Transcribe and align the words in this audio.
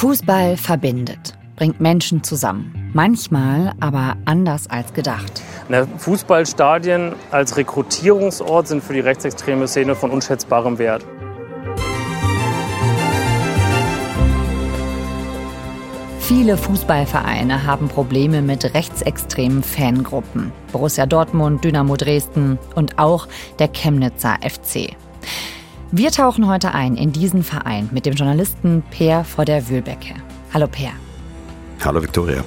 Fußball 0.00 0.56
verbindet, 0.56 1.34
bringt 1.56 1.78
Menschen 1.78 2.24
zusammen. 2.24 2.90
Manchmal 2.94 3.74
aber 3.80 4.16
anders 4.24 4.70
als 4.70 4.94
gedacht. 4.94 5.42
Fußballstadien 5.98 7.12
als 7.30 7.58
Rekrutierungsort 7.58 8.66
sind 8.66 8.82
für 8.82 8.94
die 8.94 9.00
rechtsextreme 9.00 9.68
Szene 9.68 9.94
von 9.94 10.10
unschätzbarem 10.10 10.78
Wert. 10.78 11.04
Viele 16.20 16.56
Fußballvereine 16.56 17.66
haben 17.66 17.88
Probleme 17.88 18.40
mit 18.40 18.72
rechtsextremen 18.72 19.62
Fangruppen. 19.62 20.50
Borussia 20.72 21.04
Dortmund, 21.04 21.62
Dynamo 21.62 21.98
Dresden 21.98 22.58
und 22.74 22.98
auch 22.98 23.28
der 23.58 23.68
Chemnitzer 23.68 24.38
FC. 24.40 24.96
Wir 25.92 26.12
tauchen 26.12 26.46
heute 26.46 26.72
ein 26.72 26.94
in 26.94 27.10
diesen 27.10 27.42
Verein 27.42 27.88
mit 27.90 28.06
dem 28.06 28.14
Journalisten 28.14 28.84
Peer 28.92 29.24
vor 29.24 29.44
der 29.44 29.68
Wühlbecke. 29.68 30.14
Hallo 30.54 30.68
Peer. 30.68 30.92
Hallo 31.84 32.00
Viktoria. 32.00 32.44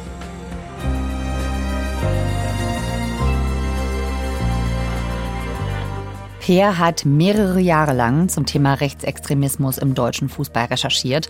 Peer 6.40 6.78
hat 6.78 7.04
mehrere 7.04 7.60
Jahre 7.60 7.94
lang 7.94 8.30
zum 8.30 8.46
Thema 8.46 8.76
Rechtsextremismus 8.76 9.78
im 9.78 9.94
deutschen 9.94 10.30
Fußball 10.30 10.66
recherchiert 10.68 11.28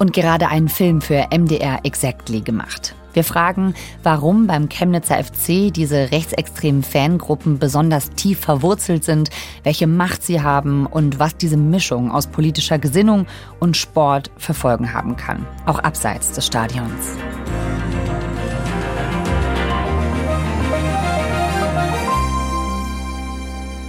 und 0.00 0.12
gerade 0.12 0.48
einen 0.48 0.68
Film 0.68 1.00
für 1.00 1.28
MDR 1.32 1.78
Exactly 1.84 2.40
gemacht. 2.40 2.96
Wir 3.12 3.24
fragen, 3.24 3.74
warum 4.02 4.46
beim 4.46 4.68
Chemnitzer 4.68 5.22
FC 5.22 5.72
diese 5.72 6.10
rechtsextremen 6.10 6.82
Fangruppen 6.82 7.58
besonders 7.58 8.10
tief 8.10 8.40
verwurzelt 8.40 9.04
sind, 9.04 9.30
welche 9.64 9.86
Macht 9.86 10.22
sie 10.22 10.40
haben 10.40 10.86
und 10.86 11.18
was 11.18 11.36
diese 11.36 11.56
Mischung 11.56 12.10
aus 12.10 12.26
politischer 12.26 12.78
Gesinnung 12.78 13.26
und 13.60 13.76
Sport 13.76 14.30
für 14.36 14.54
Folgen 14.54 14.92
haben 14.92 15.16
kann, 15.16 15.46
auch 15.66 15.78
abseits 15.78 16.32
des 16.32 16.46
Stadions. 16.46 17.16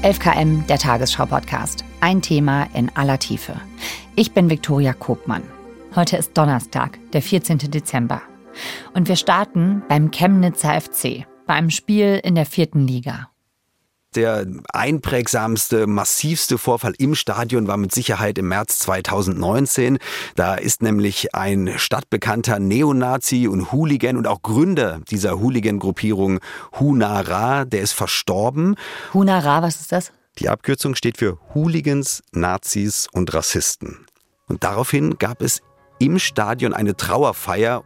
11KM, 0.03 0.65
der 0.67 0.79
Tagesschau-Podcast. 0.79 1.85
Ein 2.01 2.21
Thema 2.21 2.67
in 2.73 2.93
aller 2.93 3.19
Tiefe. 3.19 3.55
Ich 4.17 4.33
bin 4.33 4.49
Viktoria 4.49 4.91
Kobmann. 4.91 5.43
Heute 5.95 6.17
ist 6.17 6.37
Donnerstag, 6.37 6.99
der 7.13 7.21
14. 7.21 7.59
Dezember. 7.59 8.21
Und 8.93 9.07
wir 9.07 9.15
starten 9.15 9.83
beim 9.89 10.11
Chemnitzer 10.11 10.79
FC, 10.79 11.25
beim 11.47 11.69
Spiel 11.69 12.19
in 12.23 12.35
der 12.35 12.45
vierten 12.45 12.87
Liga 12.87 13.29
der 14.15 14.45
einprägsamste, 14.71 15.87
massivste 15.87 16.57
Vorfall 16.57 16.93
im 16.97 17.15
Stadion 17.15 17.67
war 17.67 17.77
mit 17.77 17.93
Sicherheit 17.93 18.37
im 18.37 18.47
März 18.47 18.79
2019. 18.79 19.97
Da 20.35 20.55
ist 20.55 20.81
nämlich 20.81 21.33
ein 21.35 21.73
stadtbekannter 21.77 22.59
Neonazi 22.59 23.47
und 23.47 23.71
Hooligan 23.71 24.17
und 24.17 24.27
auch 24.27 24.41
Gründer 24.41 25.01
dieser 25.09 25.39
Hooligan-Gruppierung 25.39 26.39
Hunara, 26.79 27.65
der 27.65 27.81
ist 27.81 27.93
verstorben. 27.93 28.75
Hunara, 29.13 29.61
was 29.61 29.81
ist 29.81 29.91
das? 29.91 30.11
Die 30.39 30.49
Abkürzung 30.49 30.95
steht 30.95 31.17
für 31.17 31.37
Hooligans, 31.53 32.23
Nazis 32.31 33.07
und 33.11 33.33
Rassisten. 33.33 34.05
Und 34.47 34.63
daraufhin 34.63 35.17
gab 35.19 35.41
es 35.41 35.61
im 35.99 36.19
Stadion 36.19 36.73
eine 36.73 36.97
Trauerfeier 36.97 37.83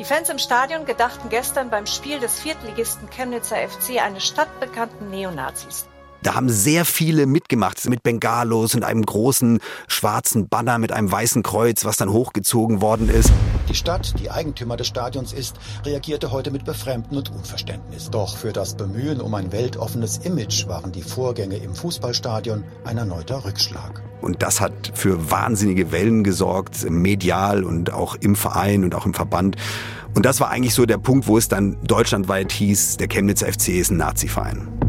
die 0.00 0.06
Fans 0.06 0.30
im 0.30 0.38
Stadion 0.38 0.86
gedachten 0.86 1.28
gestern 1.28 1.68
beim 1.68 1.86
Spiel 1.86 2.20
des 2.20 2.40
Viertligisten 2.40 3.10
Chemnitzer 3.10 3.56
FC 3.56 4.02
eines 4.02 4.26
stadtbekannten 4.26 5.10
Neonazis. 5.10 5.89
Da 6.22 6.34
haben 6.34 6.50
sehr 6.50 6.84
viele 6.84 7.24
mitgemacht, 7.26 7.88
mit 7.88 8.02
Bengalos 8.02 8.74
und 8.74 8.84
einem 8.84 9.04
großen 9.04 9.58
schwarzen 9.88 10.48
Banner 10.48 10.78
mit 10.78 10.92
einem 10.92 11.10
weißen 11.10 11.42
Kreuz, 11.42 11.86
was 11.86 11.96
dann 11.96 12.12
hochgezogen 12.12 12.82
worden 12.82 13.08
ist. 13.08 13.32
Die 13.70 13.74
Stadt, 13.74 14.14
die 14.18 14.30
Eigentümer 14.30 14.76
des 14.76 14.88
Stadions 14.88 15.32
ist, 15.32 15.56
reagierte 15.84 16.30
heute 16.30 16.50
mit 16.50 16.64
Befremden 16.64 17.16
und 17.16 17.30
Unverständnis. 17.30 18.10
Doch 18.10 18.36
für 18.36 18.52
das 18.52 18.74
Bemühen 18.74 19.20
um 19.20 19.34
ein 19.34 19.50
weltoffenes 19.52 20.18
Image 20.18 20.66
waren 20.66 20.92
die 20.92 21.02
Vorgänge 21.02 21.56
im 21.56 21.74
Fußballstadion 21.74 22.64
ein 22.84 22.98
erneuter 22.98 23.44
Rückschlag. 23.44 24.02
Und 24.20 24.42
das 24.42 24.60
hat 24.60 24.92
für 24.92 25.30
wahnsinnige 25.30 25.92
Wellen 25.92 26.22
gesorgt, 26.22 26.88
medial 26.90 27.64
und 27.64 27.92
auch 27.92 28.16
im 28.16 28.36
Verein 28.36 28.84
und 28.84 28.94
auch 28.94 29.06
im 29.06 29.14
Verband. 29.14 29.56
Und 30.14 30.26
das 30.26 30.40
war 30.40 30.50
eigentlich 30.50 30.74
so 30.74 30.84
der 30.84 30.98
Punkt, 30.98 31.28
wo 31.28 31.38
es 31.38 31.48
dann 31.48 31.78
deutschlandweit 31.86 32.52
hieß, 32.52 32.98
der 32.98 33.08
Chemnitzer 33.08 33.46
FC 33.46 33.68
ist 33.68 33.90
ein 33.90 33.96
Nazi-Verein. 33.96 34.79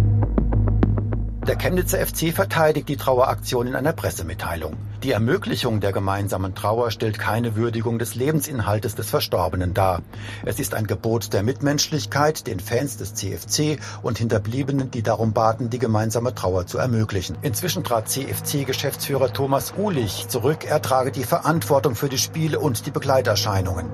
Der 1.48 1.56
Chemnitzer 1.56 2.06
FC 2.06 2.32
verteidigt 2.32 2.88
die 2.88 2.98
Traueraktion 2.98 3.66
in 3.66 3.76
einer 3.76 3.94
Pressemitteilung. 3.94 4.78
Die 5.02 5.10
Ermöglichung 5.10 5.80
der 5.80 5.92
gemeinsamen 5.92 6.54
Trauer 6.54 6.92
stellt 6.92 7.18
keine 7.18 7.56
Würdigung 7.56 7.98
des 7.98 8.14
Lebensinhaltes 8.14 8.94
des 8.94 9.10
Verstorbenen 9.10 9.74
dar. 9.74 10.04
Es 10.46 10.60
ist 10.60 10.76
ein 10.76 10.86
Gebot 10.86 11.34
der 11.34 11.42
Mitmenschlichkeit 11.42 12.46
den 12.46 12.60
Fans 12.60 12.98
des 12.98 13.16
CFC 13.16 13.80
und 14.04 14.20
Hinterbliebenen, 14.20 14.92
die 14.92 15.02
darum 15.02 15.34
baten, 15.34 15.72
die 15.72 15.80
gemeinsame 15.80 16.36
Trauer 16.36 16.68
zu 16.68 16.78
ermöglichen. 16.78 17.36
Inzwischen 17.42 17.84
trat 17.84 18.08
CFC-Geschäftsführer 18.08 19.34
Thomas 19.34 19.74
Uhlich 19.76 20.28
zurück. 20.28 20.64
Er 20.66 20.80
trage 20.84 21.12
die 21.12 21.24
Verantwortung 21.24 21.96
für 21.96 22.08
die 22.08 22.20
Spiele 22.20 22.60
und 22.60 22.86
die 22.86 22.92
Begleiterscheinungen. 22.92 23.90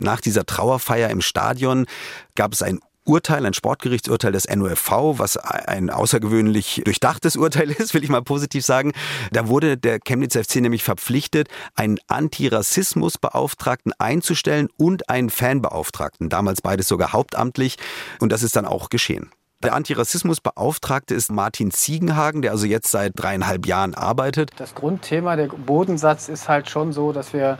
Nach 0.00 0.20
dieser 0.20 0.44
Trauerfeier 0.44 1.08
im 1.08 1.22
Stadion 1.22 1.86
gab 2.34 2.52
es 2.52 2.60
ein 2.60 2.80
Urteil, 3.04 3.44
ein 3.44 3.54
Sportgerichtsurteil 3.54 4.32
des 4.32 4.48
NOFV, 4.48 5.18
was 5.18 5.36
ein 5.36 5.90
außergewöhnlich 5.90 6.82
durchdachtes 6.84 7.36
Urteil 7.36 7.70
ist, 7.70 7.94
will 7.94 8.02
ich 8.02 8.10
mal 8.10 8.22
positiv 8.22 8.64
sagen. 8.64 8.92
Da 9.32 9.48
wurde 9.48 9.76
der 9.76 10.00
Chemnitz 10.00 10.36
FC 10.36 10.56
nämlich 10.56 10.82
verpflichtet, 10.82 11.48
einen 11.74 11.98
Antirassismusbeauftragten 12.08 13.92
einzustellen 13.98 14.68
und 14.76 15.08
einen 15.10 15.30
Fanbeauftragten, 15.30 16.28
damals 16.28 16.62
beides 16.62 16.88
sogar 16.88 17.12
hauptamtlich. 17.12 17.76
Und 18.20 18.32
das 18.32 18.42
ist 18.42 18.56
dann 18.56 18.66
auch 18.66 18.88
geschehen. 18.88 19.30
Der 19.62 19.72
Antirassismusbeauftragte 19.72 21.14
ist 21.14 21.32
Martin 21.32 21.70
Ziegenhagen, 21.70 22.42
der 22.42 22.50
also 22.50 22.66
jetzt 22.66 22.90
seit 22.90 23.12
dreieinhalb 23.16 23.66
Jahren 23.66 23.94
arbeitet. 23.94 24.50
Das 24.58 24.74
Grundthema, 24.74 25.36
der 25.36 25.46
Bodensatz 25.46 26.28
ist 26.28 26.48
halt 26.50 26.68
schon 26.68 26.92
so, 26.92 27.12
dass 27.12 27.32
wir 27.32 27.58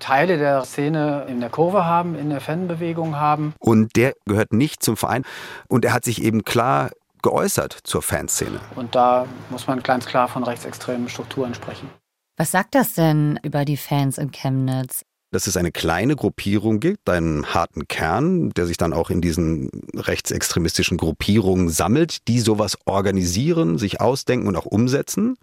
Teile 0.00 0.38
der 0.38 0.64
Szene 0.64 1.26
in 1.28 1.40
der 1.40 1.50
Kurve 1.50 1.84
haben, 1.84 2.18
in 2.18 2.30
der 2.30 2.40
Fanbewegung 2.40 3.16
haben. 3.16 3.54
Und 3.60 3.94
der 3.94 4.14
gehört 4.26 4.52
nicht 4.52 4.82
zum 4.82 4.96
Verein. 4.96 5.24
Und 5.68 5.84
er 5.84 5.92
hat 5.92 6.04
sich 6.04 6.22
eben 6.22 6.44
klar 6.44 6.90
geäußert 7.22 7.78
zur 7.84 8.02
Fanszene. 8.02 8.60
Und 8.74 8.94
da 8.94 9.26
muss 9.50 9.66
man 9.66 9.82
ganz 9.82 10.06
klar 10.06 10.26
von 10.28 10.42
rechtsextremen 10.42 11.08
Strukturen 11.08 11.54
sprechen. 11.54 11.88
Was 12.36 12.50
sagt 12.50 12.74
das 12.74 12.94
denn 12.94 13.38
über 13.42 13.64
die 13.64 13.76
Fans 13.76 14.18
in 14.18 14.32
Chemnitz? 14.32 15.04
dass 15.30 15.46
es 15.46 15.56
eine 15.56 15.70
kleine 15.70 16.16
Gruppierung 16.16 16.80
gibt, 16.80 17.08
einen 17.08 17.54
harten 17.54 17.86
Kern, 17.86 18.50
der 18.50 18.66
sich 18.66 18.76
dann 18.76 18.92
auch 18.92 19.10
in 19.10 19.20
diesen 19.20 19.70
rechtsextremistischen 19.94 20.96
Gruppierungen 20.96 21.68
sammelt, 21.68 22.26
die 22.26 22.40
sowas 22.40 22.76
organisieren, 22.84 23.78
sich 23.78 24.00
ausdenken 24.00 24.48
und 24.48 24.56
auch 24.56 24.66
umsetzen. 24.66 25.36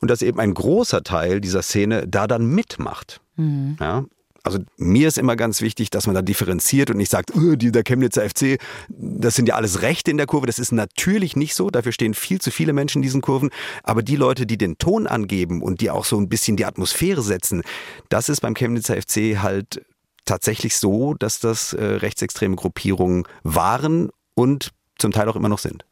Und 0.00 0.10
dass 0.10 0.22
eben 0.22 0.40
ein 0.40 0.54
großer 0.54 1.02
Teil 1.02 1.40
dieser 1.40 1.62
Szene 1.62 2.08
da 2.08 2.26
dann 2.26 2.46
mitmacht. 2.46 3.20
Mhm. 3.38 3.76
Ja, 3.80 4.04
also 4.44 4.60
mir 4.76 5.08
ist 5.08 5.18
immer 5.18 5.36
ganz 5.36 5.60
wichtig, 5.60 5.90
dass 5.90 6.06
man 6.06 6.14
da 6.14 6.22
differenziert 6.22 6.90
und 6.90 6.96
nicht 6.96 7.10
sagt, 7.10 7.34
oh, 7.36 7.54
der 7.54 7.82
Chemnitzer 7.82 8.28
FC, 8.28 8.58
das 8.88 9.34
sind 9.34 9.48
ja 9.48 9.56
alles 9.56 9.82
Rechte 9.82 10.10
in 10.10 10.16
der 10.16 10.26
Kurve. 10.26 10.46
Das 10.46 10.58
ist 10.58 10.72
natürlich 10.72 11.36
nicht 11.36 11.54
so. 11.54 11.70
Dafür 11.70 11.92
stehen 11.92 12.14
viel 12.14 12.40
zu 12.40 12.50
viele 12.50 12.72
Menschen 12.72 12.98
in 12.98 13.02
diesen 13.02 13.20
Kurven. 13.20 13.50
Aber 13.82 14.02
die 14.02 14.16
Leute, 14.16 14.46
die 14.46 14.56
den 14.56 14.78
Ton 14.78 15.06
angeben 15.06 15.62
und 15.62 15.80
die 15.80 15.90
auch 15.90 16.04
so 16.04 16.18
ein 16.18 16.28
bisschen 16.28 16.56
die 16.56 16.64
Atmosphäre 16.64 17.22
setzen, 17.22 17.62
das 18.08 18.28
ist 18.28 18.40
beim 18.40 18.54
Chemnitzer 18.54 19.00
FC 19.00 19.42
halt 19.42 19.84
tatsächlich 20.24 20.76
so, 20.76 21.14
dass 21.14 21.40
das 21.40 21.72
äh, 21.72 21.84
rechtsextreme 21.84 22.56
Gruppierungen 22.56 23.24
waren 23.42 24.10
und 24.34 24.70
zum 24.98 25.12
Teil 25.12 25.28
auch 25.28 25.36
immer 25.36 25.48
noch 25.48 25.58
sind. 25.58 25.84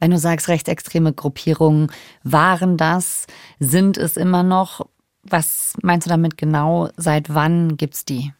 Wenn 0.00 0.10
du 0.10 0.18
sagst, 0.18 0.48
rechtsextreme 0.48 1.12
Gruppierungen 1.12 1.90
waren 2.22 2.78
das, 2.78 3.26
sind 3.58 3.98
es 3.98 4.16
immer 4.16 4.42
noch, 4.42 4.86
was 5.22 5.74
meinst 5.82 6.06
du 6.06 6.10
damit 6.10 6.36
genau? 6.36 6.90
Seit 6.96 7.32
wann 7.32 7.76
gibt's 7.76 8.04
die? 8.04 8.32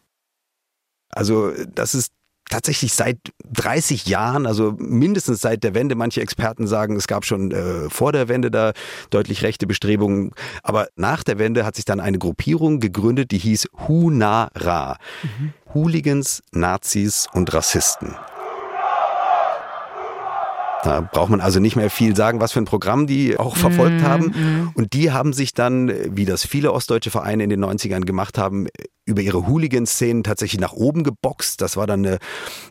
Also, 1.09 1.51
das 1.73 1.93
ist 1.93 2.13
tatsächlich 2.51 2.93
seit 2.93 3.17
30 3.53 4.05
Jahren, 4.05 4.45
also 4.45 4.75
mindestens 4.77 5.41
seit 5.41 5.63
der 5.63 5.73
Wende. 5.73 5.95
Manche 5.95 6.21
Experten 6.21 6.67
sagen, 6.67 6.95
es 6.95 7.07
gab 7.07 7.25
schon 7.25 7.51
äh, 7.51 7.89
vor 7.89 8.11
der 8.11 8.27
Wende 8.27 8.51
da 8.51 8.73
deutlich 9.09 9.41
rechte 9.41 9.65
Bestrebungen. 9.65 10.31
Aber 10.61 10.87
nach 10.95 11.23
der 11.23 11.39
Wende 11.39 11.65
hat 11.65 11.75
sich 11.75 11.85
dann 11.85 11.99
eine 11.99 12.19
Gruppierung 12.19 12.79
gegründet, 12.79 13.31
die 13.31 13.37
hieß 13.37 13.69
Hunara. 13.87 14.97
Mhm. 15.23 15.53
Hooligans, 15.73 16.43
Nazis 16.51 17.27
und 17.33 17.53
Rassisten. 17.53 18.15
Da 20.83 21.01
braucht 21.01 21.29
man 21.29 21.41
also 21.41 21.59
nicht 21.59 21.75
mehr 21.75 21.89
viel 21.89 22.15
sagen, 22.15 22.39
was 22.39 22.51
für 22.51 22.59
ein 22.59 22.65
Programm 22.65 23.05
die 23.05 23.37
auch 23.37 23.55
verfolgt 23.55 24.01
mm, 24.01 24.03
haben. 24.03 24.25
Mm. 24.25 24.71
Und 24.73 24.93
die 24.93 25.11
haben 25.11 25.31
sich 25.33 25.53
dann, 25.53 25.91
wie 26.15 26.25
das 26.25 26.45
viele 26.45 26.73
ostdeutsche 26.73 27.11
Vereine 27.11 27.43
in 27.43 27.49
den 27.49 27.63
90ern 27.63 28.01
gemacht 28.01 28.37
haben, 28.37 28.67
über 29.05 29.21
ihre 29.21 29.47
Hooligan-Szenen 29.47 30.23
tatsächlich 30.23 30.59
nach 30.59 30.73
oben 30.73 31.03
geboxt. 31.03 31.61
Das 31.61 31.77
war 31.77 31.85
dann 31.85 32.05
eine 32.05 32.17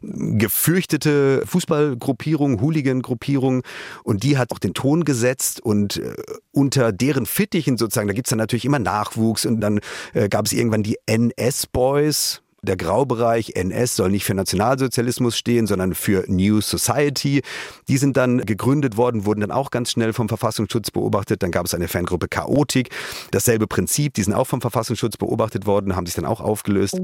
gefürchtete 0.03 1.43
Fußballgruppierung, 1.47 2.61
Hooligan-Gruppierung. 2.61 3.63
Und 4.03 4.23
die 4.23 4.39
hat 4.39 4.53
auch 4.53 4.59
den 4.59 4.75
Ton 4.75 5.05
gesetzt 5.05 5.61
und 5.61 5.99
äh, 5.99 6.15
unter 6.53 6.93
deren 6.93 7.27
Fittichen 7.27 7.77
sozusagen, 7.77 8.09
da 8.09 8.15
gibt's 8.15 8.31
dann 8.31 8.39
natürlich 8.39 8.65
immer 8.65 8.79
Nachwuchs 8.79 9.47
und 9.47 9.61
dann 9.61 9.81
äh, 10.15 10.29
gab 10.29 10.47
es 10.47 10.53
irgendwann 10.53 10.83
die 10.83 10.99
NS-Boys 11.07 12.43
der 12.63 12.77
Graubereich 12.77 13.53
NS 13.55 13.97
soll 13.97 14.11
nicht 14.11 14.25
für 14.25 14.35
Nationalsozialismus 14.35 15.37
stehen, 15.37 15.67
sondern 15.67 15.95
für 15.95 16.25
New 16.29 16.61
Society. 16.61 17.43
Die 17.89 17.97
sind 17.97 18.17
dann 18.17 18.39
gegründet 18.39 18.97
worden, 18.97 19.25
wurden 19.25 19.41
dann 19.41 19.51
auch 19.51 19.71
ganz 19.71 19.91
schnell 19.91 20.13
vom 20.13 20.29
Verfassungsschutz 20.29 20.91
beobachtet. 20.91 21.43
Dann 21.43 21.51
gab 21.51 21.67
es 21.67 21.75
eine 21.75 21.89
Fangruppe 21.89 22.29
Chaotik. 22.29 22.91
Dasselbe 23.31 23.67
Prinzip, 23.67 24.15
die 24.15 24.23
sind 24.23 24.35
auch 24.35 24.47
vom 24.47 24.61
Verfassungsschutz 24.61 25.17
beobachtet 25.17 25.67
worden, 25.67 25.97
haben 25.97 26.07
sich 26.07 26.15
dann 26.15 26.27
auch 26.27 26.41
aufgelöst. 26.41 27.01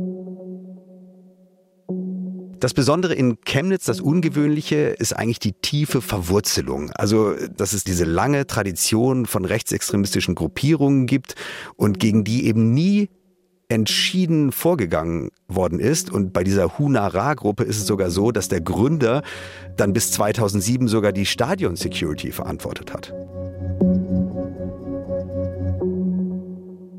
Das 2.58 2.72
Besondere 2.72 3.14
in 3.14 3.38
Chemnitz, 3.44 3.84
das 3.84 4.00
Ungewöhnliche, 4.00 4.76
ist 4.98 5.12
eigentlich 5.12 5.38
die 5.38 5.52
tiefe 5.52 6.00
Verwurzelung. 6.00 6.90
Also, 6.92 7.34
dass 7.54 7.74
es 7.74 7.84
diese 7.84 8.04
lange 8.04 8.46
Tradition 8.46 9.26
von 9.26 9.44
rechtsextremistischen 9.44 10.34
Gruppierungen 10.34 11.06
gibt 11.06 11.34
und 11.76 11.98
gegen 11.98 12.24
die 12.24 12.46
eben 12.46 12.72
nie 12.72 13.10
entschieden 13.68 14.52
vorgegangen 14.52 15.30
worden 15.48 15.80
ist. 15.80 16.10
Und 16.10 16.32
bei 16.32 16.44
dieser 16.44 16.78
Hunara-Gruppe 16.78 17.64
ist 17.64 17.78
es 17.78 17.86
sogar 17.86 18.10
so, 18.10 18.30
dass 18.30 18.48
der 18.48 18.60
Gründer 18.60 19.22
dann 19.76 19.92
bis 19.92 20.12
2007 20.12 20.88
sogar 20.88 21.12
die 21.12 21.26
Stadion-Security 21.26 22.32
verantwortet 22.32 22.92
hat. 22.92 23.12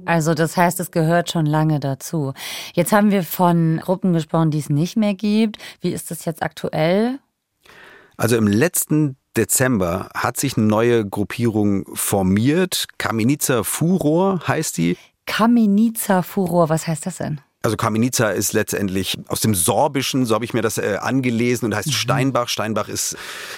Also 0.06 0.34
das 0.34 0.56
heißt, 0.56 0.80
es 0.80 0.92
gehört 0.92 1.32
schon 1.32 1.46
lange 1.46 1.82
dazu. 1.82 2.34
Jetzt 2.74 2.94
haben 2.94 3.12
wir 3.12 3.24
von 3.24 3.82
Gruppen 3.84 4.14
gesprochen, 4.14 4.52
die 4.52 4.60
es 4.60 4.70
nicht 4.70 4.96
mehr 4.96 5.14
gibt. 5.14 5.58
Wie 5.82 5.92
ist 5.92 6.12
das 6.12 6.24
jetzt 6.24 6.42
aktuell? 6.44 7.20
Also 8.16 8.38
im 8.38 8.48
letzten 8.48 9.18
Dezember 9.36 10.10
hat 10.16 10.38
sich 10.38 10.58
eine 10.58 10.66
neue 10.66 11.06
Gruppierung 11.06 11.86
formiert. 11.94 12.88
Kamenitzer 12.98 13.64
Furor 13.64 14.40
heißt 14.48 14.78
die. 14.78 14.98
Kamenitzer 15.28 16.24
Furor, 16.24 16.70
was 16.70 16.88
heißt 16.88 17.06
das 17.06 17.18
denn? 17.18 17.42
Also 17.64 17.76
Kamenitza 17.76 18.30
ist 18.30 18.54
letztendlich 18.54 19.18
aus 19.28 19.42
dem 19.42 19.54
Sorbischen, 19.54 20.26
so 20.26 20.36
habe 20.36 20.46
ich 20.46 20.54
mir 20.54 20.62
das 20.62 20.78
äh, 20.78 21.00
angelesen 21.02 21.66
und 21.66 21.76
heißt 21.76 21.88
mhm. 21.88 21.92
Steinbach. 21.92 22.48
Steinbach 22.48 22.88
ist 22.88 23.18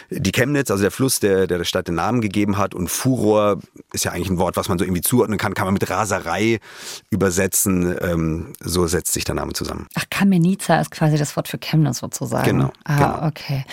die 0.09 0.31
Chemnitz, 0.31 0.71
also 0.71 0.81
der 0.81 0.89
Fluss, 0.89 1.19
der, 1.19 1.47
der 1.47 1.59
der 1.59 1.65
Stadt 1.65 1.87
den 1.87 1.95
Namen 1.95 2.19
gegeben 2.19 2.57
hat. 2.57 2.73
Und 2.73 2.89
Furor 2.89 3.59
ist 3.93 4.05
ja 4.05 4.11
eigentlich 4.11 4.29
ein 4.29 4.39
Wort, 4.39 4.57
was 4.57 4.67
man 4.67 4.79
so 4.79 4.85
irgendwie 4.85 5.01
zuordnen 5.01 5.37
kann, 5.37 5.53
kann 5.53 5.65
man 5.65 5.75
mit 5.75 5.87
Raserei 5.89 6.59
übersetzen. 7.11 7.95
Ähm, 8.01 8.53
so 8.61 8.87
setzt 8.87 9.13
sich 9.13 9.25
der 9.25 9.35
Name 9.35 9.53
zusammen. 9.53 9.87
Ach, 9.95 10.05
Kamenitza 10.09 10.79
ist 10.81 10.89
quasi 10.89 11.17
das 11.17 11.35
Wort 11.35 11.47
für 11.47 11.59
Chemnitz 11.59 11.99
sozusagen. 11.99 12.45
Genau. 12.45 12.71
Ah, 12.85 12.95
genau. 12.95 13.27
okay. 13.27 13.65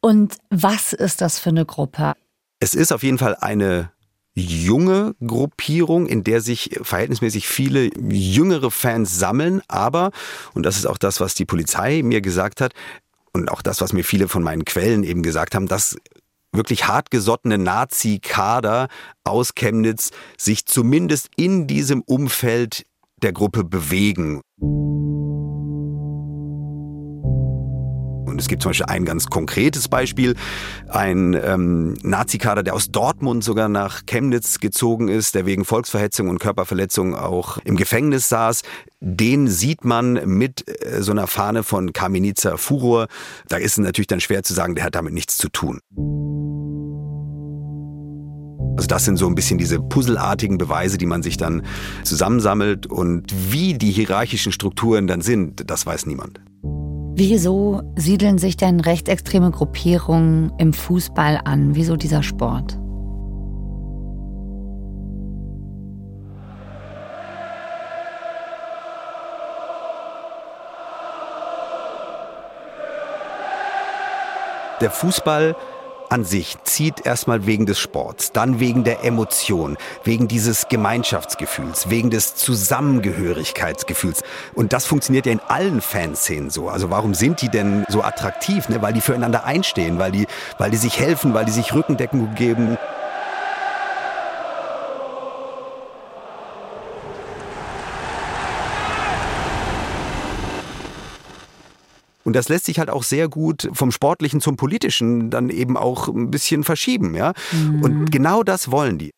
Und 0.00 0.36
was 0.48 0.94
ist 0.94 1.20
das 1.20 1.38
für 1.38 1.50
eine 1.50 1.66
Gruppe? 1.66 2.14
Es 2.60 2.74
ist 2.74 2.92
auf 2.92 3.02
jeden 3.02 3.18
Fall 3.18 3.36
eine 3.40 3.90
junge 4.34 5.14
Gruppierung, 5.24 6.06
in 6.06 6.24
der 6.24 6.40
sich 6.40 6.78
verhältnismäßig 6.82 7.46
viele 7.46 7.90
jüngere 8.10 8.70
Fans 8.70 9.18
sammeln. 9.18 9.62
Aber, 9.68 10.10
und 10.54 10.64
das 10.64 10.76
ist 10.76 10.86
auch 10.86 10.98
das, 10.98 11.20
was 11.20 11.34
die 11.34 11.44
Polizei 11.44 12.02
mir 12.02 12.20
gesagt 12.20 12.60
hat, 12.60 12.72
und 13.34 13.50
auch 13.50 13.62
das, 13.62 13.80
was 13.80 13.92
mir 13.92 14.04
viele 14.04 14.28
von 14.28 14.42
meinen 14.42 14.64
Quellen 14.64 15.04
eben 15.04 15.22
gesagt 15.22 15.54
haben, 15.54 15.66
dass 15.66 15.96
wirklich 16.52 16.86
hartgesottene 16.86 17.56
Nazi-Kader 17.56 18.88
aus 19.24 19.54
Chemnitz 19.54 20.10
sich 20.36 20.66
zumindest 20.66 21.30
in 21.36 21.66
diesem 21.66 22.02
Umfeld 22.02 22.84
der 23.22 23.32
Gruppe 23.32 23.64
bewegen. 23.64 24.42
Es 28.42 28.48
gibt 28.48 28.62
zum 28.62 28.70
Beispiel 28.70 28.86
ein 28.86 29.04
ganz 29.04 29.26
konkretes 29.26 29.88
Beispiel. 29.88 30.34
Ein 30.88 31.34
ähm, 31.34 31.94
Nazi-Kader, 32.02 32.64
der 32.64 32.74
aus 32.74 32.90
Dortmund 32.90 33.44
sogar 33.44 33.68
nach 33.68 34.04
Chemnitz 34.04 34.58
gezogen 34.58 35.08
ist, 35.08 35.36
der 35.36 35.46
wegen 35.46 35.64
Volksverhetzung 35.64 36.28
und 36.28 36.40
Körperverletzung 36.40 37.14
auch 37.14 37.58
im 37.58 37.76
Gefängnis 37.76 38.28
saß. 38.28 38.62
Den 39.00 39.46
sieht 39.46 39.84
man 39.84 40.14
mit 40.26 40.68
äh, 40.68 41.02
so 41.02 41.12
einer 41.12 41.28
Fahne 41.28 41.62
von 41.62 41.92
Kamenitzer 41.92 42.58
Furor. 42.58 43.06
Da 43.48 43.58
ist 43.58 43.72
es 43.72 43.78
natürlich 43.78 44.08
dann 44.08 44.20
schwer 44.20 44.42
zu 44.42 44.54
sagen, 44.54 44.74
der 44.74 44.84
hat 44.84 44.96
damit 44.96 45.14
nichts 45.14 45.38
zu 45.38 45.48
tun. 45.48 45.80
Also 48.76 48.88
das 48.88 49.04
sind 49.04 49.18
so 49.18 49.28
ein 49.28 49.36
bisschen 49.36 49.58
diese 49.58 49.78
puzzelartigen 49.78 50.58
Beweise, 50.58 50.98
die 50.98 51.06
man 51.06 51.22
sich 51.22 51.36
dann 51.36 51.62
zusammensammelt. 52.02 52.86
Und 52.86 53.32
wie 53.52 53.74
die 53.74 53.92
hierarchischen 53.92 54.50
Strukturen 54.50 55.06
dann 55.06 55.20
sind, 55.20 55.70
das 55.70 55.86
weiß 55.86 56.06
niemand. 56.06 56.40
Wieso 57.14 57.82
siedeln 57.94 58.38
sich 58.38 58.56
denn 58.56 58.80
rechtsextreme 58.80 59.50
Gruppierungen 59.50 60.50
im 60.56 60.72
Fußball 60.72 61.40
an? 61.44 61.74
Wieso 61.74 61.96
dieser 61.96 62.22
Sport? 62.22 62.78
Der 74.80 74.90
Fußball 74.90 75.54
an 76.12 76.26
sich 76.26 76.58
zieht 76.64 77.06
erstmal 77.06 77.46
wegen 77.46 77.64
des 77.64 77.80
Sports, 77.80 78.32
dann 78.32 78.60
wegen 78.60 78.84
der 78.84 79.02
Emotion, 79.02 79.78
wegen 80.04 80.28
dieses 80.28 80.68
Gemeinschaftsgefühls, 80.68 81.88
wegen 81.88 82.10
des 82.10 82.34
Zusammengehörigkeitsgefühls. 82.34 84.22
Und 84.52 84.74
das 84.74 84.84
funktioniert 84.84 85.24
ja 85.24 85.32
in 85.32 85.40
allen 85.48 85.80
Fanszenen 85.80 86.50
so. 86.50 86.68
Also 86.68 86.90
warum 86.90 87.14
sind 87.14 87.40
die 87.40 87.48
denn 87.48 87.86
so 87.88 88.02
attraktiv? 88.02 88.68
Ne? 88.68 88.82
Weil 88.82 88.92
die 88.92 89.00
füreinander 89.00 89.44
einstehen, 89.44 89.98
weil 89.98 90.12
die, 90.12 90.26
weil 90.58 90.70
die 90.70 90.76
sich 90.76 91.00
helfen, 91.00 91.32
weil 91.32 91.46
die 91.46 91.52
sich 91.52 91.72
Rückendeckung 91.72 92.34
geben. 92.34 92.76
Und 102.24 102.36
das 102.36 102.48
lässt 102.48 102.66
sich 102.66 102.78
halt 102.78 102.90
auch 102.90 103.02
sehr 103.02 103.28
gut 103.28 103.68
vom 103.72 103.90
Sportlichen 103.90 104.40
zum 104.40 104.56
Politischen 104.56 105.30
dann 105.30 105.50
eben 105.50 105.76
auch 105.76 106.08
ein 106.08 106.30
bisschen 106.30 106.64
verschieben, 106.64 107.14
ja. 107.14 107.32
Mhm. 107.52 107.82
Und 107.82 108.12
genau 108.12 108.42
das 108.42 108.70
wollen 108.70 108.98
die. 108.98 109.12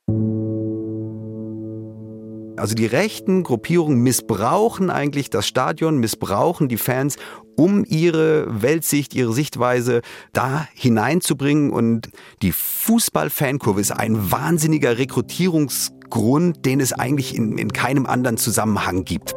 Also 2.56 2.74
die 2.74 2.86
rechten 2.86 3.42
Gruppierungen 3.42 4.00
missbrauchen 4.02 4.88
eigentlich 4.88 5.28
das 5.28 5.46
Stadion, 5.46 5.98
missbrauchen 5.98 6.68
die 6.68 6.76
Fans, 6.76 7.16
um 7.56 7.84
ihre 7.84 8.62
Weltsicht, 8.62 9.12
ihre 9.12 9.32
Sichtweise 9.32 10.02
da 10.32 10.66
hineinzubringen. 10.74 11.70
Und 11.70 12.10
die 12.42 12.52
Fußball-Fankurve 12.52 13.80
ist 13.80 13.90
ein 13.90 14.30
wahnsinniger 14.30 14.98
Rekrutierungsgrund, 14.98 16.64
den 16.64 16.80
es 16.80 16.92
eigentlich 16.92 17.34
in, 17.34 17.58
in 17.58 17.72
keinem 17.72 18.06
anderen 18.06 18.36
Zusammenhang 18.36 19.04
gibt. 19.04 19.34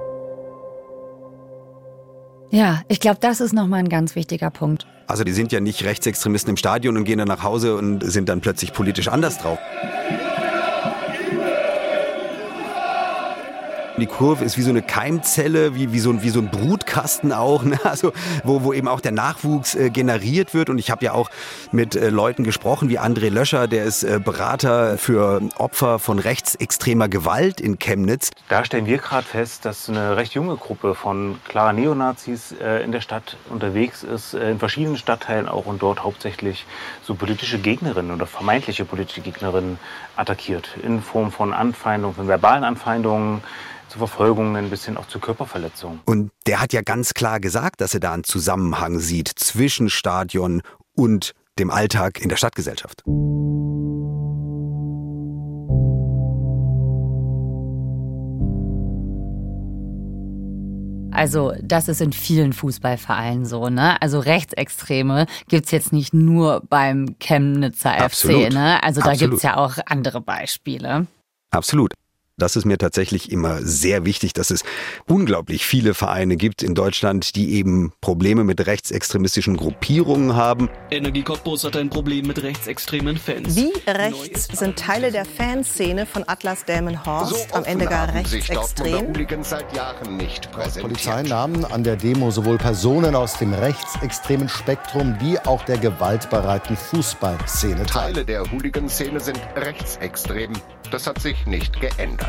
Ja, 2.49 2.81
ich 2.87 2.99
glaube, 2.99 3.17
das 3.19 3.41
ist 3.41 3.53
nochmal 3.53 3.79
ein 3.79 3.89
ganz 3.89 4.15
wichtiger 4.15 4.49
Punkt. 4.49 4.87
Also 5.07 5.23
die 5.23 5.31
sind 5.31 5.51
ja 5.51 5.59
nicht 5.59 5.83
Rechtsextremisten 5.83 6.51
im 6.51 6.57
Stadion 6.57 6.97
und 6.97 7.03
gehen 7.05 7.17
dann 7.17 7.27
nach 7.27 7.43
Hause 7.43 7.75
und 7.77 8.01
sind 8.01 8.29
dann 8.29 8.41
plötzlich 8.41 8.73
politisch 8.73 9.07
anders 9.07 9.37
drauf. 9.37 9.57
Die 13.99 14.05
Kurve 14.05 14.45
ist 14.45 14.59
wie 14.59 14.61
so 14.61 14.69
eine 14.69 14.83
Keimzelle, 14.83 15.73
wie, 15.73 15.91
wie, 15.91 15.99
so, 15.99 16.11
ein, 16.11 16.21
wie 16.21 16.29
so 16.29 16.39
ein 16.39 16.51
Brutkasten 16.51 17.33
auch, 17.33 17.63
ne? 17.63 17.79
also, 17.83 18.13
wo, 18.43 18.61
wo 18.61 18.71
eben 18.71 18.87
auch 18.87 19.01
der 19.01 19.11
Nachwuchs 19.11 19.73
äh, 19.73 19.89
generiert 19.89 20.53
wird. 20.53 20.69
Und 20.69 20.77
ich 20.77 20.91
habe 20.91 21.03
ja 21.03 21.13
auch 21.13 21.31
mit 21.71 21.95
äh, 21.95 22.09
Leuten 22.09 22.43
gesprochen, 22.43 22.89
wie 22.89 22.99
André 22.99 23.29
Löscher, 23.29 23.67
der 23.67 23.85
ist 23.85 24.03
äh, 24.03 24.19
Berater 24.23 24.99
für 24.99 25.41
Opfer 25.57 25.97
von 25.97 26.19
rechtsextremer 26.19 27.09
Gewalt 27.09 27.59
in 27.59 27.79
Chemnitz. 27.79 28.29
Da 28.49 28.63
stellen 28.63 28.85
wir 28.85 28.99
gerade 28.99 29.25
fest, 29.25 29.65
dass 29.65 29.89
eine 29.89 30.15
recht 30.15 30.35
junge 30.35 30.57
Gruppe 30.57 30.93
von 30.93 31.39
klarer 31.47 31.73
Neonazis 31.73 32.51
äh, 32.51 32.83
in 32.83 32.91
der 32.91 33.01
Stadt 33.01 33.35
unterwegs 33.49 34.03
ist, 34.03 34.35
äh, 34.35 34.51
in 34.51 34.59
verschiedenen 34.59 34.97
Stadtteilen 34.97 35.49
auch 35.49 35.65
und 35.65 35.81
dort 35.81 36.03
hauptsächlich 36.03 36.67
so 37.01 37.15
politische 37.15 37.57
Gegnerinnen 37.57 38.11
oder 38.11 38.27
vermeintliche 38.27 38.85
politische 38.85 39.21
Gegnerinnen 39.21 39.79
attackiert. 40.15 40.77
In 40.83 41.01
Form 41.01 41.31
von 41.31 41.51
Anfeindungen, 41.51 42.15
von 42.15 42.27
verbalen 42.27 42.63
Anfeindungen, 42.63 43.41
zu 43.89 43.98
Verfolgungen 43.98 44.70
bis 44.70 44.86
hin 44.86 44.98
auch 44.98 45.08
zu 45.08 45.20
Körperverletzungen. 45.20 46.00
Und 46.06 46.32
der 46.46 46.62
hat 46.62 46.74
ja 46.74 46.82
ganz 46.82 47.13
klar 47.13 47.39
gesagt, 47.39 47.82
dass 47.82 47.94
er 47.94 48.00
da 48.00 48.13
einen 48.13 48.24
Zusammenhang 48.24 49.00
sieht 49.00 49.27
zwischen 49.27 49.89
Stadion 49.89 50.62
und 50.96 51.34
dem 51.60 51.72
Alltag 51.72 52.22
in 52.22 52.29
der 52.29 52.38
Stadtgesellschaft. 52.38 53.03
Also 61.17 61.53
das 61.63 61.88
ist 61.88 62.00
in 62.00 62.13
vielen 62.13 62.53
Fußballvereinen 62.53 63.44
so, 63.44 63.70
ne? 63.70 64.00
Also 64.03 64.20
Rechtsextreme 64.20 65.25
gibt's 65.48 65.72
jetzt 65.72 65.91
nicht 65.91 66.13
nur 66.13 66.62
beim 66.70 67.15
Chemnitzer 67.20 68.00
Absolut. 68.00 68.46
FC, 68.46 68.53
ne? 68.53 68.84
Also 68.84 69.01
da 69.01 69.10
Absolut. 69.10 69.32
gibt's 69.32 69.44
ja 69.44 69.58
auch 69.58 69.77
andere 69.88 70.22
Beispiele. 70.22 71.08
Absolut. 71.50 71.94
Das 72.39 72.56
ist 72.56 72.65
mir 72.65 72.77
tatsächlich 72.77 73.32
immer 73.32 73.63
sehr 73.63 74.06
wichtig, 74.06 74.32
dass 74.32 74.51
es 74.51 74.63
unglaublich 75.08 75.65
viele 75.65 75.96
Vereine 75.96 76.36
gibt 76.36 76.62
in 76.62 76.75
Deutschland, 76.75 77.36
die 77.36 77.53
eben 77.53 77.94
Probleme 78.00 78.44
mit 78.44 78.67
rechtsextremistischen 78.67 79.58
Gruppierungen 79.58 80.36
haben. 80.36 80.70
Energie 80.91 81.24
Cottbus 81.24 81.63
hat 81.63 81.75
ein 81.75 81.89
Problem 81.89 82.27
mit 82.27 82.44
rechtsextremen 82.44 83.17
Fans. 83.17 83.56
Wie 83.56 83.74
rechts 83.89 84.50
sind 84.56 84.77
Teile 84.77 85.12
der 85.12 85.25
Fanszene 85.25 86.06
von 86.06 86.25
Atlas 86.27 86.63
Delmenhorst 86.65 87.56
am 87.56 87.63
Ende 87.63 87.88
gar 87.88 88.13
rechtsextrem? 88.13 89.15
seit 89.41 89.75
Jahren 89.75 90.17
nicht 90.17 90.48
Die 90.75 90.82
Polizei 90.82 91.24
nahmen 91.24 91.65
an 91.65 91.84
der 91.84 91.96
Demo 91.96 92.29
sowohl 92.29 92.60
Personen 92.60 93.15
aus 93.15 93.39
dem 93.39 93.51
rechtsextremen 93.51 94.48
Spektrum 94.48 95.17
wie 95.22 95.39
auch 95.39 95.65
der 95.65 95.79
gewaltbereiten 95.79 96.77
Fußballszene 96.77 97.88
teil. 97.88 98.13
Teile 98.13 98.25
der 98.25 98.44
Hooligan-Szene 98.51 99.20
sind 99.20 99.39
rechtsextrem. 99.56 100.53
Das 100.91 101.08
hat 101.08 101.20
sich 101.20 101.46
nicht 101.48 101.82
geändert. 101.82 102.26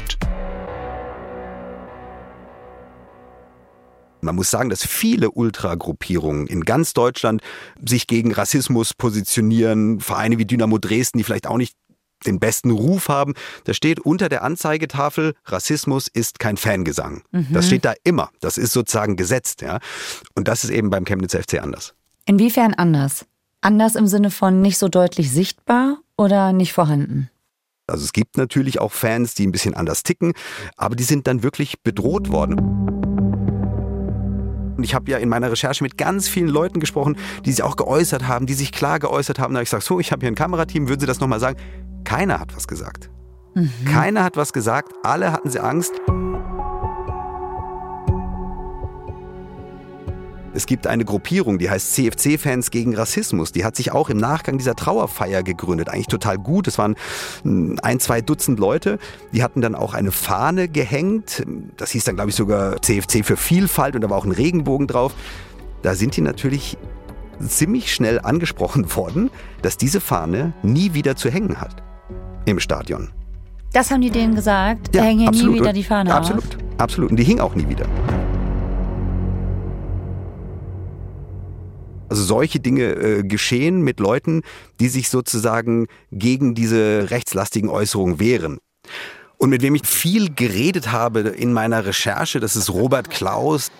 Man 4.20 4.34
muss 4.34 4.50
sagen, 4.50 4.68
dass 4.68 4.84
viele 4.84 5.30
Ultragruppierungen 5.30 6.46
in 6.48 6.64
ganz 6.64 6.92
Deutschland 6.92 7.40
sich 7.82 8.06
gegen 8.06 8.32
Rassismus 8.32 8.92
positionieren. 8.94 10.00
Vereine 10.00 10.38
wie 10.38 10.44
Dynamo 10.44 10.78
Dresden, 10.78 11.18
die 11.18 11.24
vielleicht 11.24 11.46
auch 11.46 11.56
nicht 11.56 11.74
den 12.26 12.40
besten 12.40 12.70
Ruf 12.70 13.08
haben. 13.08 13.34
Da 13.64 13.74
steht 13.74 14.00
unter 14.00 14.28
der 14.28 14.42
Anzeigetafel, 14.42 15.34
Rassismus 15.44 16.08
ist 16.08 16.40
kein 16.40 16.56
Fangesang. 16.56 17.22
Das 17.50 17.68
steht 17.68 17.84
da 17.84 17.94
immer. 18.04 18.30
Das 18.40 18.58
ist 18.58 18.72
sozusagen 18.72 19.16
gesetzt. 19.16 19.62
Ja? 19.62 19.78
Und 20.34 20.48
das 20.48 20.64
ist 20.64 20.70
eben 20.70 20.90
beim 20.90 21.04
Chemnitzer 21.04 21.42
FC 21.42 21.62
anders. 21.62 21.94
Inwiefern 22.26 22.74
anders? 22.74 23.24
Anders 23.60 23.94
im 23.94 24.06
Sinne 24.06 24.30
von 24.30 24.60
nicht 24.60 24.78
so 24.78 24.88
deutlich 24.88 25.30
sichtbar 25.30 25.98
oder 26.16 26.52
nicht 26.52 26.72
vorhanden? 26.72 27.30
Also 27.88 28.04
es 28.04 28.12
gibt 28.12 28.36
natürlich 28.36 28.80
auch 28.80 28.92
Fans, 28.92 29.34
die 29.34 29.46
ein 29.46 29.52
bisschen 29.52 29.74
anders 29.74 30.02
ticken, 30.02 30.32
aber 30.76 30.96
die 30.96 31.04
sind 31.04 31.26
dann 31.26 31.42
wirklich 31.42 31.82
bedroht 31.82 32.30
worden. 32.30 32.58
Und 34.76 34.84
ich 34.84 34.94
habe 34.94 35.10
ja 35.10 35.18
in 35.18 35.28
meiner 35.28 35.50
Recherche 35.50 35.82
mit 35.82 35.98
ganz 35.98 36.28
vielen 36.28 36.48
Leuten 36.48 36.78
gesprochen, 36.78 37.16
die 37.44 37.50
sich 37.50 37.64
auch 37.64 37.74
geäußert 37.74 38.28
haben, 38.28 38.46
die 38.46 38.54
sich 38.54 38.70
klar 38.70 39.00
geäußert 39.00 39.40
haben. 39.40 39.52
Da 39.52 39.58
habe 39.58 39.64
ich 39.64 39.70
gesagt, 39.70 39.84
so, 39.84 39.98
ich 39.98 40.12
habe 40.12 40.20
hier 40.20 40.30
ein 40.30 40.36
Kamerateam, 40.36 40.88
würden 40.88 41.00
Sie 41.00 41.06
das 41.06 41.18
nochmal 41.18 41.40
sagen? 41.40 41.58
Keiner 42.04 42.38
hat 42.38 42.54
was 42.54 42.68
gesagt. 42.68 43.10
Keiner 43.86 44.22
hat 44.22 44.36
was 44.36 44.52
gesagt, 44.52 44.92
alle 45.02 45.32
hatten 45.32 45.50
sie 45.50 45.58
Angst. 45.58 45.92
Es 50.54 50.66
gibt 50.66 50.86
eine 50.86 51.04
Gruppierung, 51.04 51.58
die 51.58 51.68
heißt 51.68 51.94
CFC-Fans 51.94 52.70
gegen 52.70 52.94
Rassismus. 52.96 53.52
Die 53.52 53.64
hat 53.64 53.76
sich 53.76 53.92
auch 53.92 54.08
im 54.08 54.16
Nachgang 54.16 54.58
dieser 54.58 54.74
Trauerfeier 54.74 55.42
gegründet. 55.42 55.88
Eigentlich 55.88 56.06
total 56.06 56.38
gut. 56.38 56.66
Es 56.66 56.78
waren 56.78 56.96
mm, 57.44 57.76
ein, 57.82 58.00
zwei 58.00 58.20
Dutzend 58.20 58.58
Leute. 58.58 58.98
Die 59.32 59.42
hatten 59.42 59.60
dann 59.60 59.74
auch 59.74 59.94
eine 59.94 60.10
Fahne 60.10 60.68
gehängt. 60.68 61.44
Das 61.76 61.90
hieß 61.90 62.04
dann, 62.04 62.16
glaube 62.16 62.30
ich, 62.30 62.36
sogar 62.36 62.80
CFC 62.80 63.24
für 63.24 63.36
Vielfalt 63.36 63.94
und 63.94 64.00
da 64.00 64.10
war 64.10 64.16
auch 64.16 64.24
ein 64.24 64.32
Regenbogen 64.32 64.86
drauf. 64.86 65.14
Da 65.82 65.94
sind 65.94 66.16
die 66.16 66.22
natürlich 66.22 66.78
ziemlich 67.46 67.92
schnell 67.92 68.18
angesprochen 68.20 68.94
worden, 68.96 69.30
dass 69.62 69.76
diese 69.76 70.00
Fahne 70.00 70.54
nie 70.62 70.94
wieder 70.94 71.14
zu 71.14 71.30
hängen 71.30 71.60
hat 71.60 71.82
im 72.46 72.58
Stadion. 72.58 73.10
Das 73.72 73.90
haben 73.90 74.00
die 74.00 74.10
denen 74.10 74.34
gesagt. 74.34 74.94
Da 74.94 75.02
hängen 75.02 75.32
hier 75.32 75.46
nie 75.46 75.60
wieder 75.60 75.74
die 75.74 75.84
Fahne 75.84 76.14
Absolut, 76.14 76.44
auf. 76.44 76.80
absolut. 76.80 77.10
Und 77.10 77.16
die 77.18 77.24
hing 77.24 77.38
auch 77.38 77.54
nie 77.54 77.68
wieder. 77.68 77.86
Also 82.08 82.22
solche 82.22 82.60
Dinge 82.60 82.92
äh, 82.92 83.22
geschehen 83.22 83.82
mit 83.82 84.00
Leuten, 84.00 84.42
die 84.80 84.88
sich 84.88 85.08
sozusagen 85.08 85.86
gegen 86.10 86.54
diese 86.54 87.10
rechtslastigen 87.10 87.68
Äußerungen 87.68 88.18
wehren. 88.18 88.58
Und 89.38 89.50
mit 89.50 89.62
wem 89.62 89.76
ich 89.76 89.86
viel 89.86 90.34
geredet 90.34 90.90
habe 90.90 91.20
in 91.20 91.52
meiner 91.52 91.86
Recherche, 91.86 92.40
das 92.40 92.56
ist 92.56 92.70
Robert 92.70 93.08
Klaus, 93.08 93.70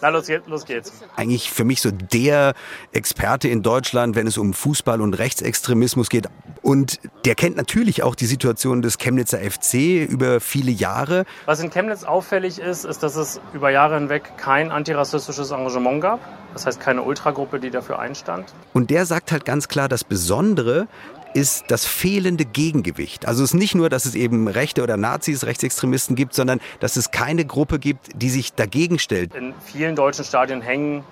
Na, 0.00 0.08
los, 0.08 0.28
los 0.46 0.64
geht's. 0.64 0.92
eigentlich 1.16 1.50
für 1.50 1.64
mich 1.64 1.80
so 1.80 1.90
der 1.90 2.54
Experte 2.92 3.48
in 3.48 3.62
Deutschland, 3.62 4.14
wenn 4.14 4.26
es 4.26 4.38
um 4.38 4.52
Fußball 4.54 5.00
und 5.00 5.14
Rechtsextremismus 5.14 6.08
geht. 6.08 6.26
Und 6.62 7.00
der 7.24 7.34
kennt 7.34 7.56
natürlich 7.56 8.02
auch 8.02 8.14
die 8.14 8.26
Situation 8.26 8.82
des 8.82 8.98
Chemnitzer 8.98 9.38
FC 9.38 10.08
über 10.08 10.40
viele 10.40 10.70
Jahre. 10.70 11.24
Was 11.44 11.60
in 11.60 11.70
Chemnitz 11.70 12.04
auffällig 12.04 12.58
ist, 12.58 12.84
ist, 12.84 13.02
dass 13.02 13.16
es 13.16 13.40
über 13.52 13.70
Jahre 13.70 13.94
hinweg 13.94 14.32
kein 14.36 14.70
antirassistisches 14.72 15.50
Engagement 15.52 16.00
gab. 16.00 16.20
Das 16.52 16.66
heißt, 16.66 16.80
keine 16.80 17.02
Ultragruppe, 17.02 17.60
die 17.60 17.70
dafür 17.70 17.98
einstand. 17.98 18.52
Und 18.72 18.90
der 18.90 19.06
sagt 19.06 19.30
halt 19.30 19.44
ganz 19.44 19.68
klar, 19.68 19.88
das 19.88 20.04
Besondere 20.04 20.88
ist 21.36 21.66
das 21.68 21.84
fehlende 21.84 22.46
Gegengewicht. 22.46 23.28
Also 23.28 23.44
es 23.44 23.50
ist 23.50 23.58
nicht 23.58 23.74
nur, 23.74 23.90
dass 23.90 24.06
es 24.06 24.14
eben 24.14 24.48
Rechte 24.48 24.82
oder 24.82 24.96
Nazis, 24.96 25.44
Rechtsextremisten 25.44 26.16
gibt, 26.16 26.32
sondern 26.32 26.60
dass 26.80 26.96
es 26.96 27.10
keine 27.10 27.44
Gruppe 27.44 27.78
gibt, 27.78 28.08
die 28.14 28.30
sich 28.30 28.54
dagegen 28.54 28.98
stellt. 28.98 29.34
In 29.34 29.52
vielen 29.62 29.96
deutschen 29.96 30.24
Stadien 30.24 30.62
hängen 30.62 31.04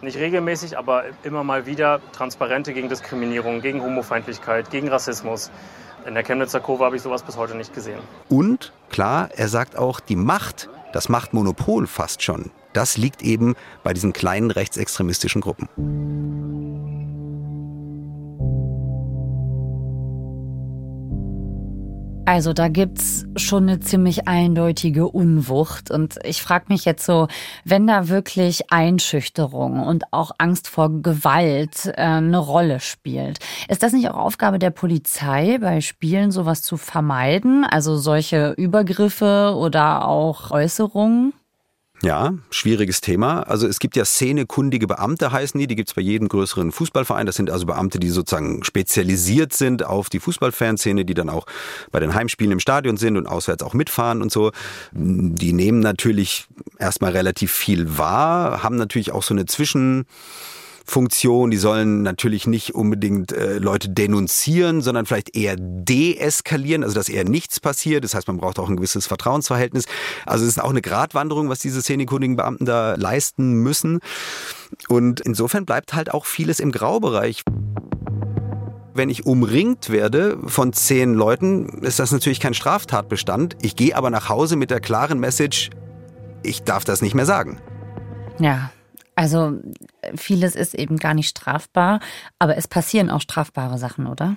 nicht 0.00 0.16
regelmäßig, 0.16 0.78
aber 0.78 1.02
immer 1.24 1.42
mal 1.42 1.66
wieder 1.66 2.00
Transparente 2.12 2.72
gegen 2.72 2.88
Diskriminierung, 2.88 3.62
gegen 3.62 3.82
Homofeindlichkeit, 3.82 4.70
gegen 4.70 4.86
Rassismus. 4.86 5.50
In 6.06 6.14
der 6.14 6.22
Chemnitzer 6.22 6.60
Kurve 6.60 6.84
habe 6.84 6.94
ich 6.94 7.02
sowas 7.02 7.24
bis 7.24 7.36
heute 7.36 7.56
nicht 7.56 7.74
gesehen. 7.74 7.98
Und 8.28 8.72
klar, 8.90 9.30
er 9.34 9.48
sagt 9.48 9.76
auch, 9.76 9.98
die 9.98 10.16
Macht, 10.16 10.68
das 10.92 11.08
Machtmonopol 11.08 11.88
fast 11.88 12.22
schon, 12.22 12.52
das 12.74 12.96
liegt 12.96 13.22
eben 13.22 13.56
bei 13.82 13.92
diesen 13.92 14.12
kleinen 14.12 14.52
rechtsextremistischen 14.52 15.40
Gruppen. 15.40 15.68
Also 22.26 22.54
da 22.54 22.68
gibt's 22.68 23.26
schon 23.36 23.64
eine 23.64 23.80
ziemlich 23.80 24.26
eindeutige 24.26 25.08
Unwucht. 25.08 25.90
Und 25.90 26.18
ich 26.24 26.42
frage 26.42 26.66
mich 26.68 26.86
jetzt 26.86 27.04
so, 27.04 27.28
wenn 27.64 27.86
da 27.86 28.08
wirklich 28.08 28.72
Einschüchterung 28.72 29.82
und 29.82 30.04
auch 30.10 30.32
Angst 30.38 30.68
vor 30.68 31.02
Gewalt 31.02 31.86
äh, 31.86 32.00
eine 32.00 32.38
Rolle 32.38 32.80
spielt, 32.80 33.40
ist 33.68 33.82
das 33.82 33.92
nicht 33.92 34.08
auch 34.08 34.16
Aufgabe 34.16 34.58
der 34.58 34.70
Polizei, 34.70 35.58
bei 35.60 35.82
Spielen 35.82 36.30
sowas 36.30 36.62
zu 36.62 36.78
vermeiden? 36.78 37.64
Also 37.64 37.96
solche 37.96 38.52
Übergriffe 38.52 39.54
oder 39.56 40.08
auch 40.08 40.50
Äußerungen? 40.50 41.34
Ja, 42.04 42.34
schwieriges 42.50 43.00
Thema. 43.00 43.44
Also 43.44 43.66
es 43.66 43.78
gibt 43.78 43.96
ja 43.96 44.04
szenekundige 44.04 44.86
Beamte, 44.86 45.32
heißen 45.32 45.58
die. 45.58 45.66
Die 45.66 45.74
gibt 45.74 45.88
es 45.88 45.94
bei 45.94 46.02
jedem 46.02 46.28
größeren 46.28 46.70
Fußballverein. 46.70 47.24
Das 47.24 47.36
sind 47.36 47.50
also 47.50 47.64
Beamte, 47.64 47.98
die 47.98 48.10
sozusagen 48.10 48.62
spezialisiert 48.62 49.54
sind 49.54 49.86
auf 49.86 50.10
die 50.10 50.20
Fußballfanszene, 50.20 51.06
die 51.06 51.14
dann 51.14 51.30
auch 51.30 51.46
bei 51.92 52.00
den 52.00 52.12
Heimspielen 52.12 52.52
im 52.52 52.60
Stadion 52.60 52.98
sind 52.98 53.16
und 53.16 53.26
auswärts 53.26 53.62
auch 53.62 53.72
mitfahren 53.72 54.20
und 54.20 54.30
so. 54.30 54.52
Die 54.92 55.54
nehmen 55.54 55.80
natürlich 55.80 56.46
erstmal 56.78 57.12
relativ 57.12 57.50
viel 57.50 57.96
wahr, 57.96 58.62
haben 58.62 58.76
natürlich 58.76 59.12
auch 59.12 59.22
so 59.22 59.32
eine 59.32 59.46
Zwischen... 59.46 60.04
Funktion. 60.84 61.50
Die 61.50 61.56
sollen 61.56 62.02
natürlich 62.02 62.46
nicht 62.46 62.74
unbedingt 62.74 63.32
äh, 63.32 63.58
Leute 63.58 63.88
denunzieren, 63.88 64.82
sondern 64.82 65.06
vielleicht 65.06 65.34
eher 65.34 65.56
deeskalieren, 65.58 66.84
also 66.84 66.94
dass 66.94 67.08
eher 67.08 67.24
nichts 67.24 67.58
passiert. 67.58 68.04
Das 68.04 68.14
heißt, 68.14 68.28
man 68.28 68.36
braucht 68.36 68.58
auch 68.58 68.68
ein 68.68 68.76
gewisses 68.76 69.06
Vertrauensverhältnis. 69.06 69.86
Also 70.26 70.44
es 70.44 70.50
ist 70.50 70.62
auch 70.62 70.70
eine 70.70 70.82
Gratwanderung, 70.82 71.48
was 71.48 71.58
diese 71.60 71.80
szenekundigen 71.80 72.36
Beamten 72.36 72.66
da 72.66 72.94
leisten 72.96 73.54
müssen. 73.54 74.00
Und 74.88 75.20
insofern 75.20 75.64
bleibt 75.64 75.94
halt 75.94 76.12
auch 76.12 76.26
vieles 76.26 76.60
im 76.60 76.70
Graubereich. 76.70 77.42
Wenn 78.96 79.08
ich 79.08 79.26
umringt 79.26 79.90
werde 79.90 80.38
von 80.46 80.72
zehn 80.72 81.14
Leuten, 81.14 81.82
ist 81.82 81.98
das 81.98 82.12
natürlich 82.12 82.38
kein 82.38 82.54
Straftatbestand. 82.54 83.56
Ich 83.62 83.74
gehe 83.74 83.96
aber 83.96 84.10
nach 84.10 84.28
Hause 84.28 84.54
mit 84.54 84.70
der 84.70 84.80
klaren 84.80 85.18
Message, 85.18 85.70
ich 86.44 86.62
darf 86.62 86.84
das 86.84 87.02
nicht 87.02 87.14
mehr 87.14 87.26
sagen. 87.26 87.58
Ja, 88.38 88.70
also 89.16 89.58
vieles 90.16 90.54
ist 90.56 90.74
eben 90.74 90.98
gar 90.98 91.14
nicht 91.14 91.28
strafbar, 91.28 92.00
aber 92.38 92.56
es 92.56 92.68
passieren 92.68 93.10
auch 93.10 93.20
strafbare 93.20 93.78
Sachen, 93.78 94.06
oder? 94.06 94.36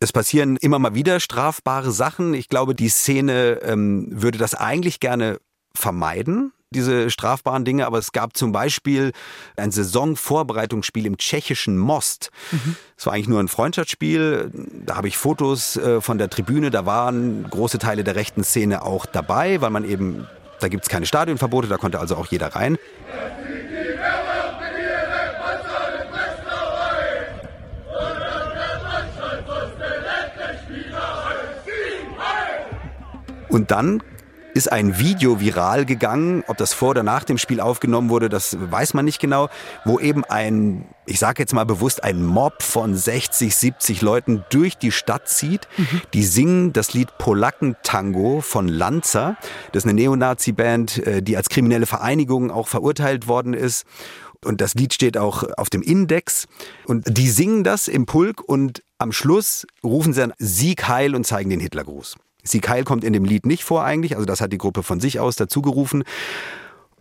Es 0.00 0.12
passieren 0.12 0.56
immer 0.56 0.78
mal 0.78 0.94
wieder 0.94 1.20
strafbare 1.20 1.90
Sachen. 1.90 2.34
Ich 2.34 2.48
glaube, 2.48 2.74
die 2.74 2.88
Szene 2.88 3.60
ähm, 3.62 4.08
würde 4.10 4.38
das 4.38 4.54
eigentlich 4.54 5.00
gerne 5.00 5.38
vermeiden, 5.74 6.52
diese 6.70 7.10
strafbaren 7.10 7.64
Dinge. 7.64 7.86
Aber 7.86 7.98
es 7.98 8.12
gab 8.12 8.36
zum 8.36 8.52
Beispiel 8.52 9.12
ein 9.56 9.70
Saisonvorbereitungsspiel 9.70 11.06
im 11.06 11.16
tschechischen 11.16 11.78
Most. 11.78 12.30
Es 12.96 13.06
war 13.06 13.14
eigentlich 13.14 13.28
nur 13.28 13.40
ein 13.40 13.48
Freundschaftsspiel. 13.48 14.50
Da 14.84 14.96
habe 14.96 15.08
ich 15.08 15.16
Fotos 15.16 15.76
äh, 15.76 16.00
von 16.00 16.18
der 16.18 16.28
Tribüne. 16.28 16.70
Da 16.70 16.84
waren 16.86 17.48
große 17.48 17.78
Teile 17.78 18.04
der 18.04 18.16
rechten 18.16 18.44
Szene 18.44 18.82
auch 18.82 19.06
dabei, 19.06 19.60
weil 19.60 19.70
man 19.70 19.84
eben, 19.84 20.26
da 20.60 20.68
gibt 20.68 20.84
es 20.84 20.88
keine 20.88 21.06
Stadionverbote, 21.06 21.68
da 21.68 21.78
konnte 21.78 21.98
also 21.98 22.16
auch 22.16 22.26
jeder 22.26 22.48
rein. 22.48 22.76
Und 33.54 33.70
dann 33.70 34.02
ist 34.52 34.70
ein 34.72 34.98
Video 34.98 35.38
viral 35.40 35.84
gegangen. 35.84 36.42
Ob 36.48 36.56
das 36.56 36.74
vor 36.74 36.90
oder 36.90 37.04
nach 37.04 37.22
dem 37.22 37.38
Spiel 37.38 37.60
aufgenommen 37.60 38.10
wurde, 38.10 38.28
das 38.28 38.56
weiß 38.60 38.94
man 38.94 39.04
nicht 39.04 39.20
genau. 39.20 39.48
Wo 39.84 40.00
eben 40.00 40.24
ein, 40.24 40.88
ich 41.06 41.20
sage 41.20 41.40
jetzt 41.40 41.54
mal 41.54 41.62
bewusst, 41.62 42.02
ein 42.02 42.20
Mob 42.20 42.64
von 42.64 42.96
60, 42.96 43.54
70 43.54 44.02
Leuten 44.02 44.44
durch 44.50 44.76
die 44.76 44.90
Stadt 44.90 45.28
zieht. 45.28 45.68
Mhm. 45.76 46.02
Die 46.14 46.24
singen 46.24 46.72
das 46.72 46.94
Lied 46.94 47.16
Polackentango 47.16 48.40
von 48.40 48.66
Lanza. 48.66 49.36
Das 49.70 49.84
ist 49.84 49.88
eine 49.88 50.00
Neonazi-Band, 50.00 51.06
äh, 51.06 51.22
die 51.22 51.36
als 51.36 51.48
kriminelle 51.48 51.86
Vereinigung 51.86 52.50
auch 52.50 52.66
verurteilt 52.66 53.28
worden 53.28 53.54
ist. 53.54 53.86
Und 54.44 54.60
das 54.60 54.74
Lied 54.74 54.92
steht 54.92 55.16
auch 55.16 55.44
auf 55.56 55.70
dem 55.70 55.82
Index. 55.82 56.48
Und 56.86 57.16
die 57.16 57.30
singen 57.30 57.62
das 57.62 57.86
im 57.86 58.04
Pulk 58.04 58.42
und 58.42 58.82
am 58.98 59.12
Schluss 59.12 59.64
rufen 59.84 60.12
sie 60.12 60.22
dann 60.22 60.32
Sieg 60.38 60.88
heil 60.88 61.14
und 61.14 61.24
zeigen 61.24 61.50
den 61.50 61.60
Hitlergruß. 61.60 62.16
Sieg 62.44 62.68
heil 62.68 62.84
kommt 62.84 63.04
in 63.04 63.12
dem 63.12 63.24
Lied 63.24 63.46
nicht 63.46 63.64
vor 63.64 63.84
eigentlich, 63.84 64.14
also 64.14 64.26
das 64.26 64.40
hat 64.40 64.52
die 64.52 64.58
Gruppe 64.58 64.82
von 64.82 65.00
sich 65.00 65.18
aus 65.18 65.36
dazu 65.36 65.62
gerufen. 65.62 66.04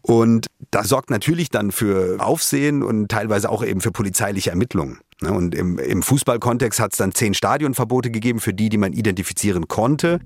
Und 0.01 0.47
das 0.71 0.89
sorgt 0.89 1.09
natürlich 1.09 1.49
dann 1.49 1.71
für 1.71 2.19
Aufsehen 2.19 2.83
und 2.83 3.09
teilweise 3.09 3.49
auch 3.49 3.63
eben 3.63 3.79
für 3.79 3.91
polizeiliche 3.91 4.49
Ermittlungen. 4.49 4.99
Ne, 5.21 5.31
und 5.31 5.55
im, 5.55 5.79
im 5.79 6.03
Fußballkontext 6.03 6.79
hat 6.79 6.91
es 6.91 6.97
dann 6.97 7.13
zehn 7.13 7.33
Stadionverbote 7.33 8.11
gegeben 8.11 8.41
für 8.41 8.53
die, 8.53 8.67
die 8.67 8.77
man 8.77 8.91
identifizieren 8.91 9.69
konnte. 9.69 10.19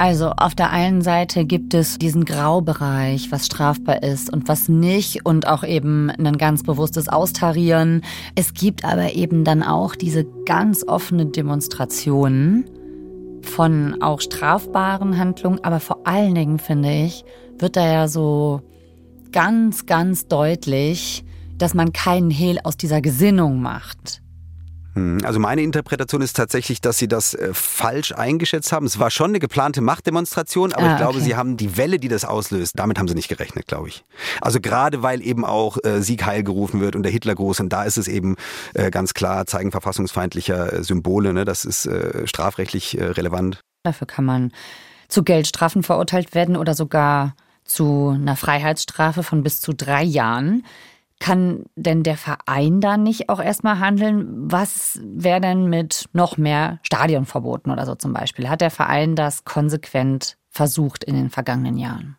Also 0.00 0.30
auf 0.36 0.54
der 0.54 0.70
einen 0.70 1.02
Seite 1.02 1.44
gibt 1.44 1.74
es 1.74 1.98
diesen 1.98 2.24
Graubereich, 2.24 3.32
was 3.32 3.46
strafbar 3.46 4.04
ist 4.04 4.32
und 4.32 4.46
was 4.46 4.68
nicht 4.68 5.26
und 5.26 5.48
auch 5.48 5.64
eben 5.64 6.08
ein 6.08 6.38
ganz 6.38 6.62
bewusstes 6.62 7.08
Austarieren. 7.08 8.02
Es 8.36 8.54
gibt 8.54 8.84
aber 8.84 9.14
eben 9.14 9.42
dann 9.42 9.64
auch 9.64 9.96
diese 9.96 10.24
ganz 10.46 10.84
offene 10.86 11.26
Demonstration 11.26 12.64
von 13.42 14.00
auch 14.00 14.20
strafbaren 14.20 15.18
Handlungen, 15.18 15.64
aber 15.64 15.80
vor 15.80 16.06
allen 16.06 16.36
Dingen 16.36 16.60
finde 16.60 16.92
ich, 16.92 17.24
wird 17.58 17.74
da 17.74 17.84
ja 17.84 18.06
so 18.06 18.62
ganz, 19.32 19.86
ganz 19.86 20.28
deutlich, 20.28 21.24
dass 21.56 21.74
man 21.74 21.92
keinen 21.92 22.30
Hehl 22.30 22.60
aus 22.62 22.76
dieser 22.76 23.00
Gesinnung 23.00 23.60
macht. 23.60 24.22
Hm, 24.98 25.18
also 25.24 25.38
meine 25.38 25.62
Interpretation 25.62 26.20
ist 26.22 26.36
tatsächlich, 26.36 26.80
dass 26.80 26.98
sie 26.98 27.08
das 27.08 27.34
äh, 27.34 27.50
falsch 27.52 28.12
eingeschätzt 28.12 28.72
haben. 28.72 28.86
Es 28.86 28.98
war 28.98 29.10
schon 29.10 29.30
eine 29.30 29.38
geplante 29.38 29.80
Machtdemonstration, 29.80 30.72
aber 30.72 30.84
ah, 30.84 30.92
ich 30.92 30.96
glaube, 30.96 31.14
okay. 31.16 31.24
sie 31.24 31.36
haben 31.36 31.56
die 31.56 31.76
Welle, 31.76 31.98
die 31.98 32.08
das 32.08 32.24
auslöst, 32.24 32.72
damit 32.76 32.98
haben 32.98 33.08
sie 33.08 33.14
nicht 33.14 33.28
gerechnet, 33.28 33.66
glaube 33.66 33.88
ich. 33.88 34.04
Also 34.40 34.60
gerade 34.60 35.02
weil 35.02 35.22
eben 35.22 35.44
auch 35.44 35.78
äh, 35.84 36.02
Sieg 36.02 36.26
heil 36.26 36.42
gerufen 36.42 36.80
wird 36.80 36.96
und 36.96 37.04
der 37.04 37.12
Hitler 37.12 37.34
groß 37.34 37.60
und 37.60 37.72
da 37.72 37.84
ist 37.84 37.96
es 37.96 38.08
eben 38.08 38.36
äh, 38.74 38.90
ganz 38.90 39.14
klar 39.14 39.46
Zeigen 39.46 39.70
verfassungsfeindlicher 39.70 40.72
äh, 40.72 40.82
Symbole. 40.82 41.32
Ne? 41.32 41.44
Das 41.44 41.64
ist 41.64 41.86
äh, 41.86 42.26
strafrechtlich 42.26 42.98
äh, 42.98 43.04
relevant. 43.04 43.60
Dafür 43.84 44.06
kann 44.06 44.24
man 44.24 44.52
zu 45.08 45.22
Geldstrafen 45.22 45.82
verurteilt 45.82 46.34
werden 46.34 46.56
oder 46.56 46.74
sogar 46.74 47.34
zu 47.64 48.14
einer 48.14 48.36
Freiheitsstrafe 48.36 49.22
von 49.22 49.42
bis 49.42 49.60
zu 49.60 49.72
drei 49.72 50.02
Jahren. 50.02 50.64
Kann 51.20 51.64
denn 51.74 52.02
der 52.02 52.16
Verein 52.16 52.80
da 52.80 52.96
nicht 52.96 53.28
auch 53.28 53.40
erstmal 53.40 53.80
handeln? 53.80 54.50
Was 54.50 55.00
wäre 55.02 55.40
denn 55.40 55.68
mit 55.68 56.06
noch 56.12 56.36
mehr 56.36 56.78
Stadionverboten 56.82 57.72
oder 57.72 57.86
so 57.86 57.94
zum 57.94 58.12
Beispiel? 58.12 58.48
Hat 58.48 58.60
der 58.60 58.70
Verein 58.70 59.16
das 59.16 59.44
konsequent 59.44 60.36
versucht 60.48 61.04
in 61.04 61.16
den 61.16 61.30
vergangenen 61.30 61.76
Jahren? 61.76 62.18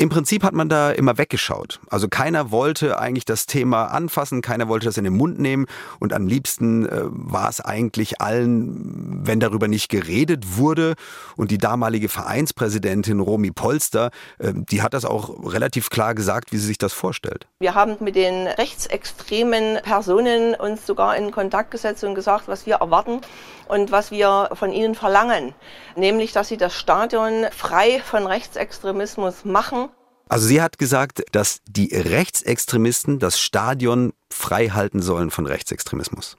Im 0.00 0.10
Prinzip 0.10 0.44
hat 0.44 0.54
man 0.54 0.68
da 0.68 0.92
immer 0.92 1.18
weggeschaut. 1.18 1.80
Also 1.90 2.06
keiner 2.06 2.52
wollte 2.52 3.00
eigentlich 3.00 3.24
das 3.24 3.46
Thema 3.46 3.86
anfassen, 3.86 4.42
keiner 4.42 4.68
wollte 4.68 4.86
das 4.86 4.96
in 4.96 5.02
den 5.02 5.16
Mund 5.16 5.40
nehmen 5.40 5.66
und 5.98 6.12
am 6.12 6.28
liebsten 6.28 6.86
äh, 6.86 7.00
war 7.10 7.48
es 7.48 7.60
eigentlich 7.60 8.20
allen, 8.20 9.26
wenn 9.26 9.40
darüber 9.40 9.66
nicht 9.66 9.88
geredet 9.88 10.56
wurde. 10.56 10.94
Und 11.36 11.50
die 11.50 11.58
damalige 11.58 12.08
Vereinspräsidentin 12.08 13.18
Romy 13.18 13.50
Polster, 13.50 14.12
äh, 14.38 14.52
die 14.54 14.82
hat 14.82 14.94
das 14.94 15.04
auch 15.04 15.52
relativ 15.52 15.90
klar 15.90 16.14
gesagt, 16.14 16.52
wie 16.52 16.58
sie 16.58 16.66
sich 16.66 16.78
das 16.78 16.92
vorstellt. 16.92 17.48
Wir 17.60 17.74
haben 17.74 17.96
mit 17.98 18.14
den 18.14 18.46
rechtsextremen 18.46 19.82
Personen 19.82 20.54
uns 20.54 20.86
sogar 20.86 21.16
in 21.16 21.32
Kontakt 21.32 21.72
gesetzt 21.72 22.04
und 22.04 22.14
gesagt, 22.14 22.46
was 22.46 22.66
wir 22.66 22.76
erwarten 22.76 23.20
und 23.66 23.90
was 23.90 24.12
wir 24.12 24.50
von 24.52 24.70
ihnen 24.70 24.94
verlangen, 24.94 25.56
nämlich 25.96 26.30
dass 26.30 26.46
sie 26.46 26.56
das 26.56 26.72
Stadion 26.72 27.46
frei 27.50 28.00
von 28.04 28.28
Rechtsextremismus 28.28 29.44
machen. 29.44 29.88
Also 30.28 30.46
sie 30.46 30.62
hat 30.62 30.78
gesagt, 30.78 31.24
dass 31.32 31.58
die 31.66 31.92
Rechtsextremisten 31.92 33.18
das 33.18 33.40
Stadion 33.40 34.12
frei 34.30 34.68
halten 34.68 35.02
sollen 35.02 35.32
von 35.32 35.44
Rechtsextremismus. 35.44 36.36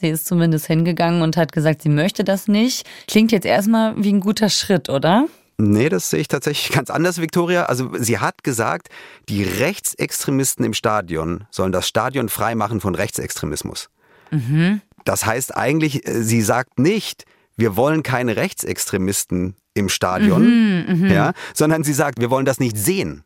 Sie 0.00 0.10
ist 0.10 0.26
zumindest 0.26 0.68
hingegangen 0.68 1.22
und 1.22 1.36
hat 1.36 1.50
gesagt, 1.50 1.82
sie 1.82 1.88
möchte 1.88 2.22
das 2.22 2.46
nicht. 2.46 2.86
Klingt 3.08 3.32
jetzt 3.32 3.46
erstmal 3.46 3.96
wie 3.96 4.12
ein 4.12 4.20
guter 4.20 4.48
Schritt, 4.48 4.90
oder? 4.90 5.26
Nee, 5.58 5.88
das 5.88 6.10
sehe 6.10 6.20
ich 6.20 6.28
tatsächlich 6.28 6.72
ganz 6.74 6.90
anders, 6.90 7.20
Viktoria. 7.20 7.64
Also 7.64 7.90
sie 7.98 8.18
hat 8.18 8.44
gesagt, 8.44 8.88
die 9.28 9.42
Rechtsextremisten 9.42 10.64
im 10.64 10.74
Stadion 10.74 11.44
sollen 11.50 11.72
das 11.72 11.88
Stadion 11.88 12.28
frei 12.28 12.54
machen 12.54 12.80
von 12.80 12.94
Rechtsextremismus. 12.94 13.88
Mhm. 14.30 14.80
Das 15.04 15.24
heißt 15.24 15.56
eigentlich, 15.56 16.06
äh, 16.06 16.22
sie 16.22 16.42
sagt 16.42 16.78
nicht, 16.78 17.24
wir 17.56 17.76
wollen 17.76 18.02
keine 18.02 18.36
Rechtsextremisten 18.36 19.56
im 19.72 19.88
Stadion, 19.88 20.44
mhm, 20.44 21.02
mh. 21.02 21.12
ja, 21.12 21.32
sondern 21.54 21.84
sie 21.84 21.92
sagt, 21.92 22.20
wir 22.20 22.30
wollen 22.30 22.46
das 22.46 22.60
nicht 22.60 22.76
sehen. 22.76 23.24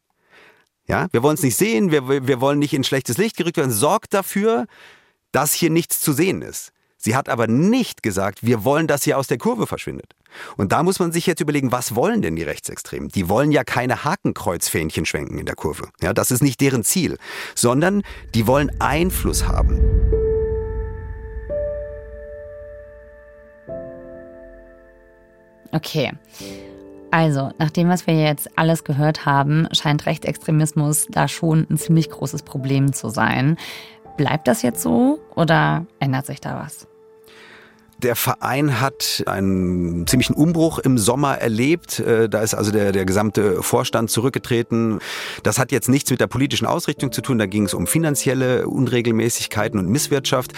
Ja, 0.86 1.06
wir 1.12 1.22
wollen 1.22 1.36
es 1.36 1.42
nicht 1.42 1.56
sehen, 1.56 1.92
wir, 1.92 2.08
wir 2.08 2.40
wollen 2.40 2.58
nicht 2.58 2.74
in 2.74 2.82
schlechtes 2.82 3.16
Licht 3.16 3.36
gerückt 3.36 3.56
werden. 3.56 3.70
Sorgt 3.70 4.12
dafür, 4.12 4.66
dass 5.30 5.52
hier 5.52 5.70
nichts 5.70 6.00
zu 6.00 6.12
sehen 6.12 6.42
ist. 6.42 6.72
Sie 6.96 7.14
hat 7.14 7.28
aber 7.28 7.46
nicht 7.46 8.02
gesagt, 8.02 8.44
wir 8.44 8.64
wollen, 8.64 8.88
dass 8.88 9.04
hier 9.04 9.16
aus 9.16 9.28
der 9.28 9.38
Kurve 9.38 9.66
verschwindet. 9.68 10.14
Und 10.56 10.72
da 10.72 10.82
muss 10.82 10.98
man 10.98 11.12
sich 11.12 11.26
jetzt 11.26 11.40
überlegen, 11.40 11.72
was 11.72 11.94
wollen 11.94 12.22
denn 12.22 12.36
die 12.36 12.42
Rechtsextremen? 12.42 13.08
Die 13.08 13.28
wollen 13.28 13.52
ja 13.52 13.64
keine 13.64 14.04
Hakenkreuzfähnchen 14.04 15.06
schwenken 15.06 15.38
in 15.38 15.46
der 15.46 15.54
Kurve. 15.54 15.88
Ja, 16.00 16.12
das 16.12 16.30
ist 16.30 16.42
nicht 16.42 16.60
deren 16.60 16.84
Ziel, 16.84 17.16
sondern 17.54 18.02
die 18.34 18.46
wollen 18.46 18.70
Einfluss 18.80 19.46
haben. 19.46 19.80
Okay. 25.72 26.12
Also, 27.12 27.50
nach 27.58 27.70
dem, 27.70 27.88
was 27.88 28.06
wir 28.06 28.14
jetzt 28.14 28.48
alles 28.56 28.84
gehört 28.84 29.26
haben, 29.26 29.66
scheint 29.72 30.06
Rechtsextremismus 30.06 31.06
da 31.10 31.26
schon 31.26 31.66
ein 31.68 31.76
ziemlich 31.76 32.10
großes 32.10 32.42
Problem 32.42 32.92
zu 32.92 33.08
sein. 33.08 33.56
Bleibt 34.16 34.46
das 34.46 34.62
jetzt 34.62 34.82
so 34.82 35.18
oder 35.34 35.86
ändert 35.98 36.26
sich 36.26 36.40
da 36.40 36.60
was? 36.62 36.89
Der 38.02 38.16
Verein 38.16 38.80
hat 38.80 39.22
einen 39.26 40.06
ziemlichen 40.06 40.32
Umbruch 40.32 40.78
im 40.78 40.96
Sommer 40.96 41.36
erlebt. 41.36 42.00
Äh, 42.00 42.30
da 42.30 42.40
ist 42.40 42.54
also 42.54 42.70
der, 42.70 42.92
der 42.92 43.04
gesamte 43.04 43.62
Vorstand 43.62 44.10
zurückgetreten. 44.10 45.00
Das 45.42 45.58
hat 45.58 45.70
jetzt 45.70 45.88
nichts 45.88 46.10
mit 46.10 46.18
der 46.20 46.26
politischen 46.26 46.66
Ausrichtung 46.66 47.12
zu 47.12 47.20
tun. 47.20 47.38
Da 47.38 47.44
ging 47.44 47.64
es 47.64 47.74
um 47.74 47.86
finanzielle 47.86 48.66
Unregelmäßigkeiten 48.68 49.78
und 49.78 49.88
Misswirtschaft. 49.88 50.52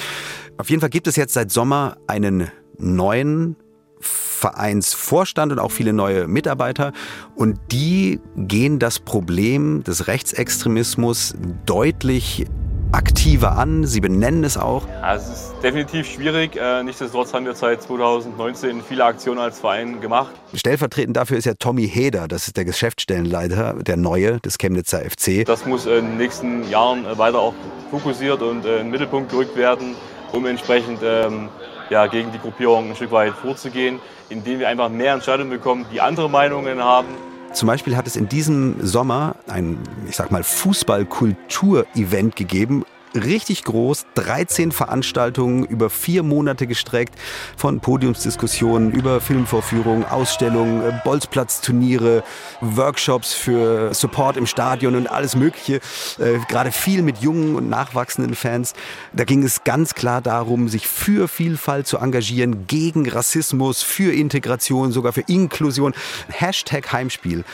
Auf 0.57 0.71
jeden 0.71 0.81
Fall 0.81 0.91
gibt 0.91 1.09
es 1.09 1.17
jetzt 1.17 1.35
seit 1.35 1.51
Sommer 1.51 1.97
einen 2.07 2.51
neuen 2.79 3.57
Vereinsvorstand 3.99 5.51
und 5.51 5.59
auch 5.59 5.73
viele 5.73 5.93
neue 5.93 6.29
Mitarbeiter. 6.29 6.93
Und 7.35 7.59
die 7.73 8.21
gehen 8.37 8.79
das 8.79 9.01
Problem 9.01 9.83
des 9.83 10.07
Rechtsextremismus 10.07 11.35
deutlich 11.67 12.47
aktiver 12.93 13.57
an. 13.59 13.85
Sie 13.85 14.01
benennen 14.01 14.45
es 14.45 14.57
auch. 14.57 14.87
Ja, 14.89 15.15
es 15.15 15.29
ist 15.29 15.55
definitiv 15.63 16.07
schwierig. 16.07 16.57
Äh, 16.57 16.83
nichtsdestotrotz 16.83 17.33
haben 17.35 17.47
wir 17.47 17.55
seit 17.55 17.83
2019 17.83 18.83
viele 18.83 19.05
Aktionen 19.05 19.41
als 19.41 19.61
Verein 19.61 20.01
gemacht. 20.01 20.33
Stellvertretend 20.55 21.17
dafür 21.17 21.39
ist 21.39 21.45
ja 21.45 21.55
Tommy 21.55 21.89
Heder, 21.89 22.29
das 22.29 22.47
ist 22.47 22.57
der 22.57 22.65
Geschäftsstellenleiter, 22.65 23.75
der 23.75 23.97
neue 23.97 24.41
des 24.41 24.59
Chemnitzer 24.59 25.01
FC. 25.01 25.45
Das 25.45 25.67
muss 25.67 25.87
in 25.87 25.93
den 25.93 26.17
nächsten 26.17 26.69
Jahren 26.69 27.07
weiter 27.19 27.39
auch 27.39 27.55
fokussiert 27.91 28.43
und 28.43 28.65
äh, 28.65 28.77
in 28.77 28.85
den 28.85 28.91
Mittelpunkt 28.91 29.31
gerückt 29.31 29.57
werden, 29.57 29.95
um 30.33 30.47
entsprechend 30.47 31.01
ähm, 31.03 31.49
ja, 31.91 32.07
gegen 32.07 32.33
die 32.33 32.39
Gruppierung 32.39 32.91
ein 32.91 32.97
Stück 32.97 33.13
weit 33.13 33.35
vorzugehen, 33.35 34.01
indem 34.29 34.59
wir 34.59 34.69
einfach 34.69 34.89
mehr 34.89 35.15
Entscheidungen 35.15 35.51
bekommen, 35.51 35.87
die 35.93 36.01
andere 36.01 36.31
Meinungen 36.31 36.83
haben. 36.83 37.09
Zum 37.53 37.67
Beispiel 37.67 37.97
hat 37.97 38.07
es 38.07 38.17
in 38.17 38.29
diesem 38.29 38.85
Sommer 38.85 39.37
ein, 39.47 39.79
ich 40.09 40.17
sag 40.17 40.31
mal, 40.31 40.43
Fußballkultur-Event 40.43 42.35
gegeben, 42.35 42.85
richtig 43.15 43.65
groß, 43.65 44.07
13 44.15 44.73
Veranstaltungen 44.73 45.65
über 45.65 45.91
vier 45.91 46.23
Monate 46.23 46.67
gestreckt, 46.67 47.15
von 47.57 47.81
Podiumsdiskussionen 47.81 48.93
über 48.93 49.21
Filmvorführungen, 49.21 50.05
Ausstellungen, 50.05 50.83
äh, 50.83 50.93
Bolzplatzturniere, 51.05 52.23
Workshops 52.61 53.33
für 53.33 53.95
Support 53.95 54.37
im 54.37 54.47
Stadion 54.47 54.95
und 54.97 55.07
alles 55.07 55.37
Mögliche. 55.37 55.81
Äh, 56.19 56.39
gerade 56.49 56.73
viel 56.73 57.03
mit 57.03 57.19
jungen 57.19 57.57
und 57.57 57.69
nachwachsenden 57.69 58.35
Fans. 58.35 58.75
Da 59.13 59.25
ging 59.25 59.43
es 59.43 59.65
ganz 59.65 59.95
klar 59.95 60.21
darum, 60.21 60.69
sich 60.69 60.87
für 60.87 61.29
Vielfalt 61.29 61.87
zu 61.87 61.99
engagieren, 61.99 62.67
gegen 62.67 63.09
Rassismus, 63.09 63.83
für 63.83 64.13
Integration, 64.13 64.93
sogar 64.93 65.13
für 65.13 65.25
Inklusion. 65.27 65.95
Hashtag 66.29 66.93
Heimspiel 66.93 67.45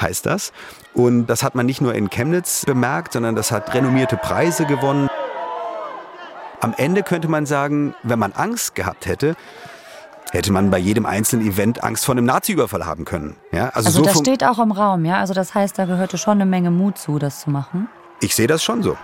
heißt 0.00 0.26
das. 0.26 0.52
Und 0.98 1.26
das 1.26 1.44
hat 1.44 1.54
man 1.54 1.64
nicht 1.64 1.80
nur 1.80 1.94
in 1.94 2.10
Chemnitz 2.10 2.64
bemerkt, 2.64 3.12
sondern 3.12 3.36
das 3.36 3.52
hat 3.52 3.72
renommierte 3.72 4.16
Preise 4.16 4.66
gewonnen. 4.66 5.08
Am 6.60 6.74
Ende 6.76 7.04
könnte 7.04 7.28
man 7.28 7.46
sagen, 7.46 7.94
wenn 8.02 8.18
man 8.18 8.32
Angst 8.32 8.74
gehabt 8.74 9.06
hätte, 9.06 9.36
hätte 10.32 10.52
man 10.52 10.70
bei 10.70 10.78
jedem 10.78 11.06
einzelnen 11.06 11.46
Event 11.46 11.84
Angst 11.84 12.04
vor 12.04 12.16
einem 12.16 12.24
Nazi-Überfall 12.24 12.84
haben 12.84 13.04
können. 13.04 13.36
Ja, 13.52 13.68
also 13.68 13.86
also 13.86 14.00
so 14.00 14.04
das 14.06 14.18
steht 14.18 14.42
auch 14.42 14.58
im 14.58 14.72
Raum, 14.72 15.04
ja? 15.04 15.18
Also 15.18 15.34
das 15.34 15.54
heißt, 15.54 15.78
da 15.78 15.84
gehörte 15.84 16.18
schon 16.18 16.32
eine 16.32 16.46
Menge 16.46 16.72
Mut 16.72 16.98
zu, 16.98 17.20
das 17.20 17.42
zu 17.42 17.50
machen. 17.50 17.88
Ich 18.20 18.34
sehe 18.34 18.48
das 18.48 18.64
schon 18.64 18.82
so. 18.82 18.96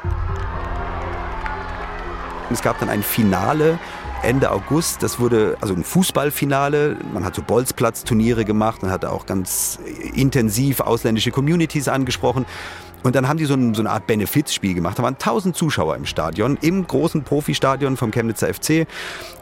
Es 2.50 2.60
gab 2.60 2.80
dann 2.80 2.88
ein 2.88 3.04
Finale 3.04 3.78
Ende 4.24 4.50
August. 4.50 5.02
Das 5.02 5.20
wurde 5.20 5.56
also 5.60 5.74
ein 5.74 5.84
Fußballfinale. 5.84 6.96
Man 7.12 7.24
hat 7.24 7.34
so 7.34 7.42
Bolzplatz-Turniere 7.42 8.44
gemacht 8.44 8.82
und 8.82 8.90
hat 8.90 9.04
auch 9.04 9.26
ganz 9.26 9.78
intensiv 10.14 10.80
ausländische 10.80 11.30
Communities 11.30 11.88
angesprochen. 11.88 12.46
Und 13.02 13.14
dann 13.14 13.28
haben 13.28 13.36
die 13.36 13.44
so, 13.44 13.54
ein, 13.54 13.74
so 13.74 13.82
eine 13.82 13.90
Art 13.90 14.06
Benefizspiel 14.06 14.74
gemacht. 14.74 14.98
Da 14.98 15.02
waren 15.02 15.14
1000 15.14 15.54
Zuschauer 15.54 15.94
im 15.96 16.06
Stadion, 16.06 16.56
im 16.60 16.86
großen 16.86 17.22
Profistadion 17.22 17.96
vom 17.96 18.10
Chemnitzer 18.10 18.52
FC. 18.52 18.86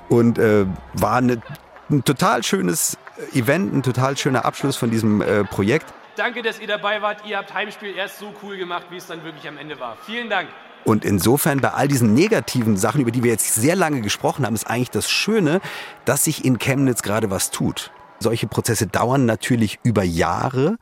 Und 0.08 0.38
äh, 0.38 0.66
war 0.94 1.16
eine, 1.16 1.40
ein 1.88 2.04
total 2.04 2.42
schönes 2.42 2.98
Event, 3.32 3.72
ein 3.72 3.82
total 3.82 4.16
schöner 4.16 4.44
Abschluss 4.44 4.76
von 4.76 4.90
diesem 4.90 5.22
äh, 5.22 5.44
Projekt. 5.44 5.86
Danke, 6.16 6.42
dass 6.42 6.60
ihr 6.60 6.66
dabei 6.66 7.00
wart. 7.00 7.24
Ihr 7.26 7.38
habt 7.38 7.54
Heimspiel 7.54 7.94
erst 7.96 8.18
so 8.18 8.34
cool 8.42 8.58
gemacht, 8.58 8.86
wie 8.90 8.96
es 8.96 9.06
dann 9.06 9.24
wirklich 9.24 9.48
am 9.48 9.56
Ende 9.56 9.78
war. 9.80 9.96
Vielen 10.04 10.28
Dank. 10.28 10.48
Und 10.84 11.04
insofern 11.04 11.60
bei 11.60 11.70
all 11.70 11.88
diesen 11.88 12.14
negativen 12.14 12.76
Sachen, 12.76 13.00
über 13.00 13.10
die 13.10 13.22
wir 13.22 13.30
jetzt 13.30 13.54
sehr 13.54 13.76
lange 13.76 14.00
gesprochen 14.00 14.44
haben, 14.44 14.54
ist 14.54 14.66
eigentlich 14.66 14.90
das 14.90 15.10
Schöne, 15.10 15.60
dass 16.04 16.24
sich 16.24 16.44
in 16.44 16.58
Chemnitz 16.58 17.02
gerade 17.02 17.30
was 17.30 17.50
tut. 17.50 17.92
Solche 18.18 18.46
Prozesse 18.46 18.86
dauern 18.86 19.26
natürlich 19.26 19.78
über 19.82 20.02
Jahre. 20.04 20.76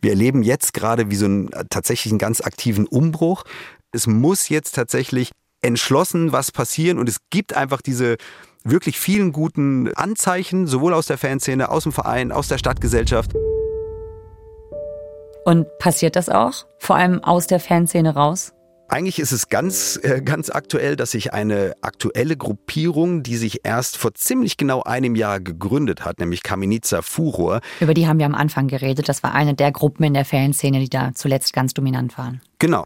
Wir 0.00 0.10
erleben 0.10 0.42
jetzt 0.42 0.74
gerade 0.74 1.10
wie 1.10 1.16
so 1.16 1.24
einen 1.24 1.50
tatsächlich 1.70 2.12
einen 2.12 2.18
ganz 2.18 2.40
aktiven 2.40 2.86
Umbruch. 2.86 3.44
Es 3.92 4.06
muss 4.06 4.48
jetzt 4.48 4.74
tatsächlich 4.74 5.32
entschlossen 5.62 6.32
was 6.32 6.50
passieren 6.50 6.98
und 6.98 7.08
es 7.08 7.18
gibt 7.30 7.54
einfach 7.54 7.82
diese 7.82 8.16
wirklich 8.64 8.98
vielen 8.98 9.32
guten 9.32 9.92
Anzeichen, 9.94 10.66
sowohl 10.66 10.94
aus 10.94 11.06
der 11.06 11.18
Fanszene, 11.18 11.70
aus 11.70 11.84
dem 11.84 11.92
Verein, 11.92 12.32
aus 12.32 12.48
der 12.48 12.58
Stadtgesellschaft. 12.58 13.32
Und 15.44 15.66
passiert 15.78 16.14
das 16.14 16.28
auch? 16.28 16.66
Vor 16.78 16.96
allem 16.96 17.22
aus 17.24 17.46
der 17.46 17.58
Fanszene 17.58 18.14
raus? 18.14 18.52
Eigentlich 18.88 19.18
ist 19.18 19.32
es 19.32 19.48
ganz, 19.48 19.98
äh, 20.02 20.20
ganz 20.22 20.50
aktuell, 20.50 20.96
dass 20.96 21.12
sich 21.12 21.32
eine 21.32 21.74
aktuelle 21.80 22.36
Gruppierung, 22.36 23.22
die 23.22 23.36
sich 23.36 23.60
erst 23.64 23.96
vor 23.96 24.12
ziemlich 24.14 24.56
genau 24.56 24.82
einem 24.82 25.16
Jahr 25.16 25.40
gegründet 25.40 26.04
hat, 26.04 26.20
nämlich 26.20 26.42
Kamenitsa 26.42 27.00
Furor. 27.02 27.60
Über 27.80 27.94
die 27.94 28.06
haben 28.06 28.18
wir 28.18 28.26
am 28.26 28.34
Anfang 28.34 28.68
geredet. 28.68 29.08
Das 29.08 29.22
war 29.22 29.32
eine 29.32 29.54
der 29.54 29.72
Gruppen 29.72 30.04
in 30.04 30.14
der 30.14 30.24
Fanszene, 30.24 30.80
die 30.80 30.90
da 30.90 31.12
zuletzt 31.14 31.52
ganz 31.52 31.72
dominant 31.72 32.18
waren. 32.18 32.42
Genau. 32.58 32.84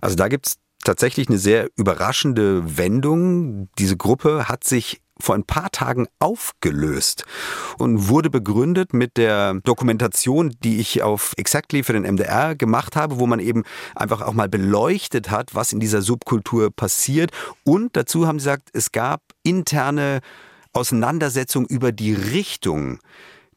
Also 0.00 0.16
da 0.16 0.28
gibt 0.28 0.46
es 0.46 0.54
tatsächlich 0.84 1.28
eine 1.28 1.38
sehr 1.38 1.68
überraschende 1.76 2.78
Wendung. 2.78 3.68
Diese 3.78 3.96
Gruppe 3.96 4.48
hat 4.48 4.64
sich 4.64 5.00
vor 5.20 5.34
ein 5.34 5.44
paar 5.44 5.70
Tagen 5.70 6.06
aufgelöst 6.18 7.24
und 7.78 8.08
wurde 8.08 8.30
begründet 8.30 8.92
mit 8.92 9.16
der 9.16 9.54
Dokumentation, 9.62 10.54
die 10.62 10.80
ich 10.80 11.02
auf 11.02 11.32
Exactly 11.36 11.82
für 11.82 11.92
den 11.92 12.02
MDR 12.02 12.54
gemacht 12.54 12.96
habe, 12.96 13.18
wo 13.18 13.26
man 13.26 13.40
eben 13.40 13.64
einfach 13.94 14.22
auch 14.22 14.32
mal 14.32 14.48
beleuchtet 14.48 15.30
hat, 15.30 15.54
was 15.54 15.72
in 15.72 15.80
dieser 15.80 16.02
Subkultur 16.02 16.70
passiert. 16.70 17.30
Und 17.64 17.96
dazu 17.96 18.26
haben 18.26 18.38
sie 18.38 18.44
gesagt, 18.44 18.70
es 18.72 18.92
gab 18.92 19.22
interne 19.42 20.20
Auseinandersetzungen 20.72 21.66
über 21.68 21.92
die 21.92 22.12
Richtung, 22.12 22.98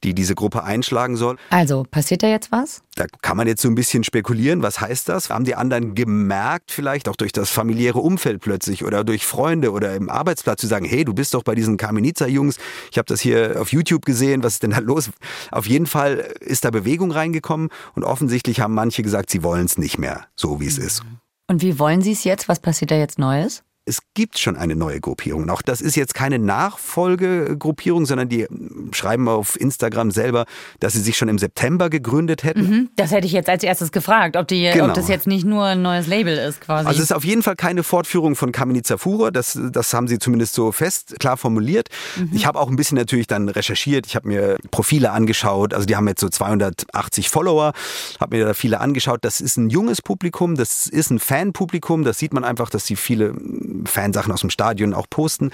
die 0.03 0.13
diese 0.13 0.35
Gruppe 0.35 0.63
einschlagen 0.63 1.15
soll. 1.17 1.37
Also, 1.49 1.85
passiert 1.89 2.23
da 2.23 2.27
jetzt 2.27 2.51
was? 2.51 2.81
Da 2.95 3.05
kann 3.21 3.37
man 3.37 3.47
jetzt 3.47 3.61
so 3.61 3.67
ein 3.67 3.75
bisschen 3.75 4.03
spekulieren. 4.03 4.63
Was 4.63 4.81
heißt 4.81 5.09
das? 5.09 5.29
Haben 5.29 5.45
die 5.45 5.55
anderen 5.55 5.95
gemerkt, 5.95 6.71
vielleicht 6.71 7.09
auch 7.09 7.15
durch 7.15 7.31
das 7.31 7.49
familiäre 7.49 7.99
Umfeld 7.99 8.41
plötzlich 8.41 8.83
oder 8.83 9.03
durch 9.03 9.25
Freunde 9.25 9.71
oder 9.71 9.95
im 9.95 10.09
Arbeitsplatz 10.09 10.61
zu 10.61 10.67
sagen, 10.67 10.85
hey, 10.85 11.05
du 11.05 11.13
bist 11.13 11.33
doch 11.33 11.43
bei 11.43 11.55
diesen 11.55 11.77
Kamenitzer-Jungs. 11.77 12.57
Ich 12.91 12.97
habe 12.97 13.05
das 13.05 13.21
hier 13.21 13.61
auf 13.61 13.71
YouTube 13.71 14.05
gesehen. 14.05 14.43
Was 14.43 14.53
ist 14.53 14.63
denn 14.63 14.71
da 14.71 14.79
los? 14.79 15.09
Auf 15.51 15.67
jeden 15.67 15.85
Fall 15.85 16.33
ist 16.39 16.65
da 16.65 16.71
Bewegung 16.71 17.11
reingekommen 17.11 17.69
und 17.95 18.03
offensichtlich 18.03 18.59
haben 18.59 18.73
manche 18.73 19.03
gesagt, 19.03 19.29
sie 19.29 19.43
wollen 19.43 19.65
es 19.65 19.77
nicht 19.77 19.97
mehr, 19.97 20.25
so 20.35 20.59
wie 20.59 20.67
es 20.67 20.77
ist. 20.77 21.03
Und 21.49 21.61
wie 21.61 21.79
wollen 21.79 22.01
Sie 22.01 22.11
es 22.11 22.25
jetzt? 22.25 22.49
Was 22.49 22.59
passiert 22.59 22.91
da 22.91 22.95
jetzt 22.95 23.19
Neues? 23.19 23.63
Es 23.87 23.99
gibt 24.13 24.37
schon 24.37 24.57
eine 24.57 24.75
neue 24.75 24.99
Gruppierung. 24.99 25.49
Auch 25.49 25.61
das 25.61 25.79
ist 25.79 25.95
jetzt 25.95 26.13
keine 26.13 26.39
Nachfolgegruppierung, 26.39 28.05
sondern 28.05 28.27
die 28.27 28.45
schreiben 28.91 29.29
auf 29.29 29.59
Instagram 29.59 30.11
selber, 30.11 30.45
dass 30.81 30.93
sie 30.93 30.99
sich 30.99 31.17
schon 31.17 31.29
im 31.29 31.39
September 31.39 31.89
gegründet 31.89 32.43
hätten. 32.43 32.69
Mhm, 32.69 32.89
das 32.97 33.11
hätte 33.11 33.25
ich 33.27 33.31
jetzt 33.31 33.49
als 33.49 33.63
erstes 33.63 33.93
gefragt, 33.93 34.35
ob, 34.35 34.47
die, 34.47 34.69
genau. 34.71 34.89
ob 34.89 34.93
das 34.93 35.07
jetzt 35.07 35.25
nicht 35.25 35.45
nur 35.45 35.63
ein 35.63 35.81
neues 35.81 36.07
Label 36.07 36.37
ist 36.37 36.59
quasi. 36.59 36.87
Also 36.87 36.99
es 36.99 37.05
ist 37.05 37.15
auf 37.15 37.23
jeden 37.23 37.43
Fall 37.43 37.55
keine 37.55 37.83
Fortführung 37.83 38.35
von 38.35 38.51
Kamenitzer 38.51 38.97
Furor, 38.97 39.31
das, 39.31 39.57
das 39.71 39.93
haben 39.93 40.07
sie 40.09 40.19
zumindest 40.19 40.53
so 40.53 40.73
fest, 40.73 41.15
klar 41.19 41.37
formuliert. 41.37 41.87
Mhm. 42.17 42.31
Ich 42.33 42.45
habe 42.45 42.59
auch 42.59 42.69
ein 42.69 42.75
bisschen 42.75 42.97
natürlich 42.97 43.27
dann 43.27 43.47
recherchiert, 43.47 44.05
ich 44.05 44.17
habe 44.17 44.27
mir 44.27 44.57
Profile 44.69 45.11
angeschaut, 45.11 45.73
also 45.73 45.85
die 45.85 45.95
haben 45.95 46.07
jetzt 46.09 46.19
so 46.19 46.27
280 46.27 47.29
Follower, 47.29 47.71
habe 48.19 48.37
mir 48.37 48.45
da 48.45 48.53
viele 48.53 48.81
angeschaut. 48.81 49.19
Das 49.21 49.39
ist 49.39 49.55
ein 49.55 49.69
junges 49.69 50.01
Publikum, 50.01 50.55
das 50.55 50.87
ist 50.87 51.09
ein 51.09 51.19
Fanpublikum, 51.19 52.03
das 52.03 52.19
sieht 52.19 52.33
man 52.33 52.43
einfach, 52.43 52.69
dass 52.69 52.85
sie 52.85 52.97
viele 52.97 53.33
Fansachen 53.85 54.31
aus 54.31 54.41
dem 54.41 54.49
Stadion 54.49 54.93
auch 54.93 55.07
posten. 55.09 55.51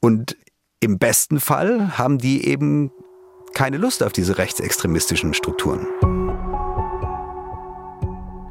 Und 0.00 0.36
im 0.80 0.98
besten 0.98 1.40
Fall 1.40 1.96
haben 1.96 2.18
die 2.18 2.46
eben 2.46 2.90
keine 3.54 3.78
Lust 3.78 4.02
auf 4.02 4.12
diese 4.12 4.36
rechtsextremistischen 4.38 5.32
Strukturen. 5.32 5.86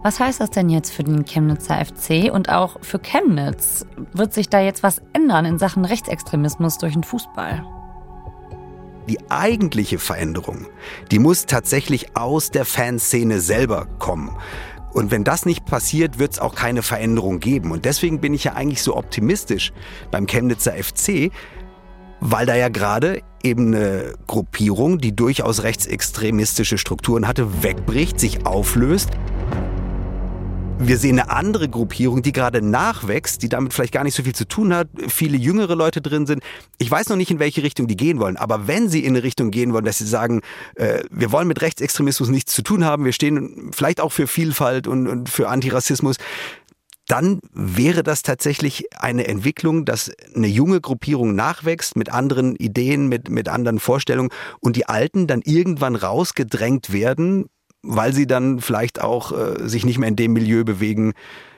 Was 0.04 0.20
heißt 0.20 0.42
das 0.42 0.50
denn 0.50 0.70
jetzt 0.70 0.92
für 0.92 1.04
den 1.04 1.24
Chemnitzer 1.24 1.84
FC 1.84 2.30
und 2.34 2.50
auch 2.50 2.78
für 2.82 3.00
Chemnitz? 3.00 3.86
Wird 4.12 4.34
sich 4.34 4.50
da 4.50 4.60
jetzt 4.60 4.84
was 4.84 5.02
ändern 5.14 5.46
in 5.46 5.58
Sachen 5.58 5.86
Rechtsextremismus 5.86 6.78
durch 6.78 6.94
den 6.94 7.04
Fußball? 7.04 7.66
Die 9.08 9.20
eigentliche 9.30 10.00
Veränderung, 10.00 10.68
die 11.12 11.20
muss 11.20 11.46
tatsächlich 11.46 12.18
aus 12.18 12.52
der 12.52 12.66
Fanszene 12.66 13.40
selber 13.40 13.86
kommen. 14.00 14.38
Und 14.94 15.12
wenn 15.12 15.24
das 15.24 15.46
nicht 15.46 15.66
passiert, 15.66 16.20
wird 16.20 16.34
es 16.34 16.40
auch 16.40 16.56
keine 16.56 16.84
Veränderung 16.84 17.40
geben. 17.40 17.72
Und 17.72 17.86
deswegen 17.86 18.22
bin 18.22 18.34
ich 18.34 18.44
ja 18.44 18.54
eigentlich 18.54 18.84
so 18.84 18.96
optimistisch 18.96 19.74
beim 20.12 20.28
Chemnitzer 20.28 20.74
FC, 20.74 21.32
weil 22.20 22.46
da 22.46 22.56
ja 22.56 22.70
gerade 22.70 23.22
eben 23.44 23.74
eine 23.76 24.14
Gruppierung, 24.28 25.00
die 25.00 25.16
durchaus 25.16 25.64
rechtsextremistische 25.64 26.78
Strukturen 26.78 27.28
hatte, 27.28 27.64
wegbricht, 27.64 28.20
sich 28.20 28.46
auflöst 28.46 29.10
wir 30.88 30.98
sehen 30.98 31.20
eine 31.20 31.30
andere 31.30 31.70
Gruppierung, 31.70 32.22
die 32.22 32.32
gerade 32.32 32.62
nachwächst, 32.62 33.42
die 33.42 33.50
damit 33.50 33.74
vielleicht 33.74 33.94
gar 33.94 34.04
nicht 34.04 34.16
so 34.16 34.24
viel 34.24 34.36
zu 34.36 34.48
tun 34.48 34.74
hat, 34.74 34.88
viele 35.08 35.38
jüngere 35.38 35.76
Leute 35.76 36.02
drin 36.02 36.26
sind. 36.26 36.44
Ich 36.78 36.90
weiß 36.90 37.10
noch 37.10 37.16
nicht, 37.16 37.32
in 37.32 37.40
welche 37.40 37.64
Richtung 37.64 37.88
die 37.88 37.96
gehen 37.96 38.20
wollen, 38.20 38.38
aber 38.38 38.68
wenn 38.68 38.90
sie 38.90 39.04
in 39.04 39.14
eine 39.14 39.24
Richtung 39.24 39.52
gehen 39.52 39.74
wollen, 39.74 39.86
dass 39.86 39.98
sie 39.98 40.08
sagen, 40.08 40.42
äh, 40.76 41.04
wir 41.12 41.32
wollen 41.32 41.48
mit 41.48 41.62
Rechtsextremismus 41.62 42.30
nichts 42.30 42.54
zu 42.54 42.62
tun 42.62 42.86
haben, 42.86 43.06
wir 43.06 43.14
stehen 43.14 43.72
vielleicht 43.74 44.02
auch 44.02 44.12
für 44.12 44.28
Vielfalt 44.28 44.88
und, 44.88 45.08
und 45.08 45.30
für 45.30 45.50
Antirassismus, 45.50 46.18
dann 47.08 47.40
wäre 47.52 48.04
das 48.04 48.22
tatsächlich 48.22 48.86
eine 48.98 49.28
Entwicklung, 49.28 49.86
dass 49.86 50.12
eine 50.36 50.48
junge 50.48 50.80
Gruppierung 50.80 51.36
nachwächst 51.36 51.96
mit 51.96 52.10
anderen 52.10 52.56
Ideen, 52.56 53.08
mit, 53.08 53.30
mit 53.30 53.50
anderen 53.50 53.80
Vorstellungen 53.80 54.30
und 54.62 54.76
die 54.76 54.88
Alten 54.88 55.28
dann 55.28 55.42
irgendwann 55.44 55.96
rausgedrängt 55.96 56.94
werden, 56.94 57.48
weil 57.84 58.14
sie 58.14 58.26
dann 58.26 58.60
vielleicht 58.60 59.02
auch 59.02 59.32
äh, 59.32 59.68
sich 59.68 59.86
nicht 59.86 60.00
mehr 60.00 60.10
in 60.10 60.16
dem 60.16 60.34
Milieu 60.34 60.64
bewegen, 60.64 61.14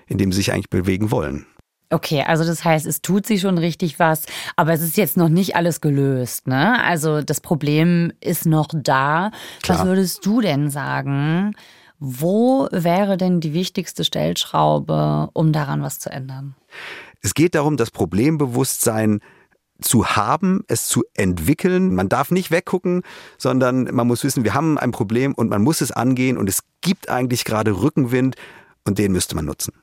in 0.08 0.18
dem 0.18 0.32
sie 0.32 0.38
sich 0.38 0.52
eigentlich 0.52 0.70
bewegen 0.70 1.12
wollen. 1.12 1.46
Okay, 1.92 2.24
also 2.24 2.44
das 2.44 2.66
heißt, 2.66 2.88
es 2.88 3.02
tut 3.02 3.28
sich 3.28 3.42
schon 3.42 3.60
richtig 3.60 4.00
was, 4.00 4.24
aber 4.56 4.74
es 4.74 4.82
ist 4.82 4.98
jetzt 4.98 5.18
noch 5.18 5.30
nicht 5.30 5.56
alles 5.56 5.82
gelöst, 5.82 6.48
ne? 6.48 6.84
Also 6.84 7.22
das 7.22 7.42
Problem 7.42 8.12
ist 8.22 8.48
noch 8.48 8.68
da. 8.74 9.32
Klar. 9.62 9.80
Was 9.80 9.86
würdest 9.86 10.26
du 10.26 10.42
denn 10.42 10.72
sagen? 10.72 11.54
Wo 12.00 12.68
wäre 12.72 13.18
denn 13.18 13.40
die 13.40 13.54
wichtigste 13.54 14.04
Stellschraube, 14.04 15.30
um 15.34 15.54
daran 15.54 15.84
was 15.84 16.00
zu 16.00 16.10
ändern? 16.10 16.56
Es 17.22 17.34
geht 17.34 17.56
darum, 17.56 17.78
das 17.78 17.92
Problembewusstsein 17.92 19.22
zu 19.82 20.08
haben, 20.08 20.64
es 20.68 20.88
zu 20.88 21.04
entwickeln. 21.16 21.94
Man 21.94 22.10
darf 22.10 22.32
nicht 22.32 22.52
weggucken, 22.52 23.04
sondern 23.38 23.84
man 23.94 24.08
muss 24.08 24.24
wissen, 24.24 24.44
wir 24.44 24.54
haben 24.54 24.78
ein 24.78 24.92
Problem 24.92 25.34
und 25.34 25.50
man 25.50 25.62
muss 25.62 25.82
es 25.82 25.92
angehen 25.92 26.38
und 26.38 26.50
es 26.50 26.64
gibt 26.82 27.10
eigentlich 27.10 27.46
gerade 27.46 27.82
Rückenwind 27.82 28.36
und 28.86 28.98
den 28.98 29.12
müsste 29.12 29.36
man 29.36 29.46
nutzen. 29.46 29.74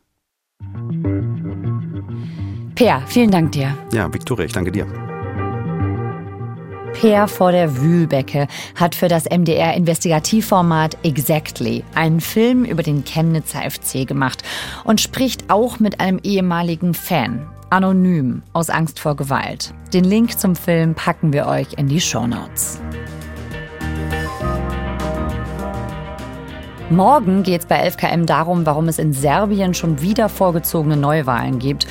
Peer, 2.74 3.02
vielen 3.06 3.30
Dank 3.30 3.52
dir. 3.52 3.76
Ja, 3.92 4.12
Viktoria, 4.12 4.46
ich 4.46 4.52
danke 4.52 4.72
dir. 4.72 4.86
Peer 6.92 7.26
vor 7.26 7.52
der 7.52 7.80
Wühlbecke 7.80 8.46
hat 8.74 8.94
für 8.94 9.08
das 9.08 9.24
MDR 9.24 9.74
Investigativformat 9.74 10.98
Exactly 11.02 11.84
einen 11.94 12.20
Film 12.20 12.64
über 12.64 12.82
den 12.82 13.04
Chemnitzer 13.04 13.62
FC 13.68 14.06
gemacht 14.06 14.42
und 14.84 15.00
spricht 15.00 15.50
auch 15.50 15.80
mit 15.80 16.00
einem 16.00 16.20
ehemaligen 16.22 16.94
Fan. 16.94 17.48
Anonym 17.72 18.42
aus 18.52 18.68
Angst 18.68 19.00
vor 19.00 19.16
Gewalt. 19.16 19.72
Den 19.94 20.04
Link 20.04 20.38
zum 20.38 20.54
Film 20.56 20.94
packen 20.94 21.32
wir 21.32 21.46
euch 21.46 21.68
in 21.78 21.88
die 21.88 22.02
Show 22.02 22.26
Notes. 22.26 22.82
Morgen 26.90 27.42
geht 27.42 27.62
es 27.62 27.66
bei 27.66 27.88
11KM 27.88 28.26
darum, 28.26 28.66
warum 28.66 28.88
es 28.88 28.98
in 28.98 29.14
Serbien 29.14 29.72
schon 29.72 30.02
wieder 30.02 30.28
vorgezogene 30.28 30.98
Neuwahlen 30.98 31.58
gibt 31.58 31.86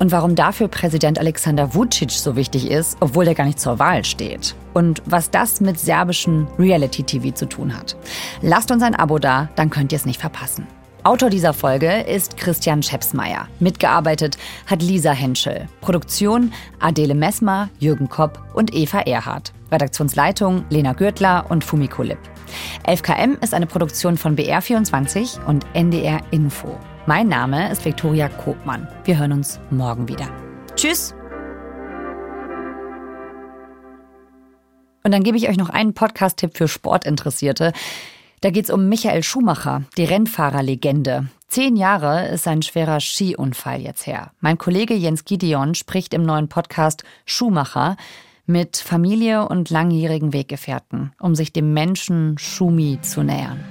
und 0.00 0.10
warum 0.10 0.34
dafür 0.34 0.66
Präsident 0.66 1.20
Alexander 1.20 1.74
Vucic 1.74 2.10
so 2.10 2.34
wichtig 2.34 2.68
ist, 2.68 2.96
obwohl 2.98 3.28
er 3.28 3.36
gar 3.36 3.44
nicht 3.44 3.60
zur 3.60 3.78
Wahl 3.78 4.04
steht. 4.04 4.56
und 4.74 5.00
was 5.06 5.30
das 5.30 5.60
mit 5.60 5.78
serbischen 5.78 6.48
Reality-TV 6.58 7.34
zu 7.34 7.46
tun 7.46 7.76
hat. 7.76 7.96
Lasst 8.40 8.70
uns 8.70 8.82
ein 8.82 8.94
Abo 8.94 9.18
da, 9.18 9.48
dann 9.56 9.70
könnt 9.70 9.92
ihr 9.92 9.96
es 9.96 10.06
nicht 10.06 10.20
verpassen. 10.20 10.66
Autor 11.02 11.30
dieser 11.30 11.54
Folge 11.54 12.00
ist 12.02 12.36
Christian 12.36 12.82
Schepsmeier. 12.82 13.48
Mitgearbeitet 13.58 14.36
hat 14.66 14.82
Lisa 14.82 15.12
Henschel. 15.12 15.66
Produktion 15.80 16.52
Adele 16.78 17.14
Messmer, 17.14 17.70
Jürgen 17.78 18.08
Kopp 18.08 18.38
und 18.52 18.74
Eva 18.74 19.00
Erhardt. 19.00 19.52
Redaktionsleitung 19.72 20.64
Lena 20.68 20.92
Gürtler 20.92 21.46
und 21.48 21.64
Fumiko 21.64 22.02
Lipp. 22.02 22.18
11KM 22.86 23.42
ist 23.42 23.54
eine 23.54 23.66
Produktion 23.66 24.18
von 24.18 24.36
BR24 24.36 25.42
und 25.46 25.64
NDR 25.72 26.20
Info. 26.32 26.78
Mein 27.06 27.28
Name 27.28 27.70
ist 27.72 27.84
Viktoria 27.84 28.28
Kobmann. 28.28 28.86
Wir 29.04 29.18
hören 29.18 29.32
uns 29.32 29.58
morgen 29.70 30.06
wieder. 30.06 30.28
Tschüss! 30.76 31.14
Und 35.02 35.12
dann 35.12 35.22
gebe 35.22 35.38
ich 35.38 35.48
euch 35.48 35.56
noch 35.56 35.70
einen 35.70 35.94
Podcast-Tipp 35.94 36.58
für 36.58 36.68
Sportinteressierte. 36.68 37.72
Da 38.42 38.48
geht 38.48 38.64
es 38.64 38.70
um 38.70 38.88
Michael 38.88 39.22
Schumacher, 39.22 39.82
die 39.98 40.04
Rennfahrerlegende. 40.04 41.26
Zehn 41.46 41.76
Jahre 41.76 42.28
ist 42.28 42.48
ein 42.48 42.62
schwerer 42.62 42.98
Skiunfall 42.98 43.82
jetzt 43.82 44.06
her. 44.06 44.30
Mein 44.40 44.56
Kollege 44.56 44.94
Jens 44.94 45.26
Gideon 45.26 45.74
spricht 45.74 46.14
im 46.14 46.22
neuen 46.22 46.48
Podcast 46.48 47.04
Schumacher 47.26 47.98
mit 48.46 48.78
Familie 48.78 49.46
und 49.46 49.68
langjährigen 49.68 50.32
Weggefährten, 50.32 51.12
um 51.20 51.34
sich 51.34 51.52
dem 51.52 51.74
Menschen 51.74 52.38
Schumi 52.38 52.98
zu 53.02 53.22
nähern. 53.22 53.62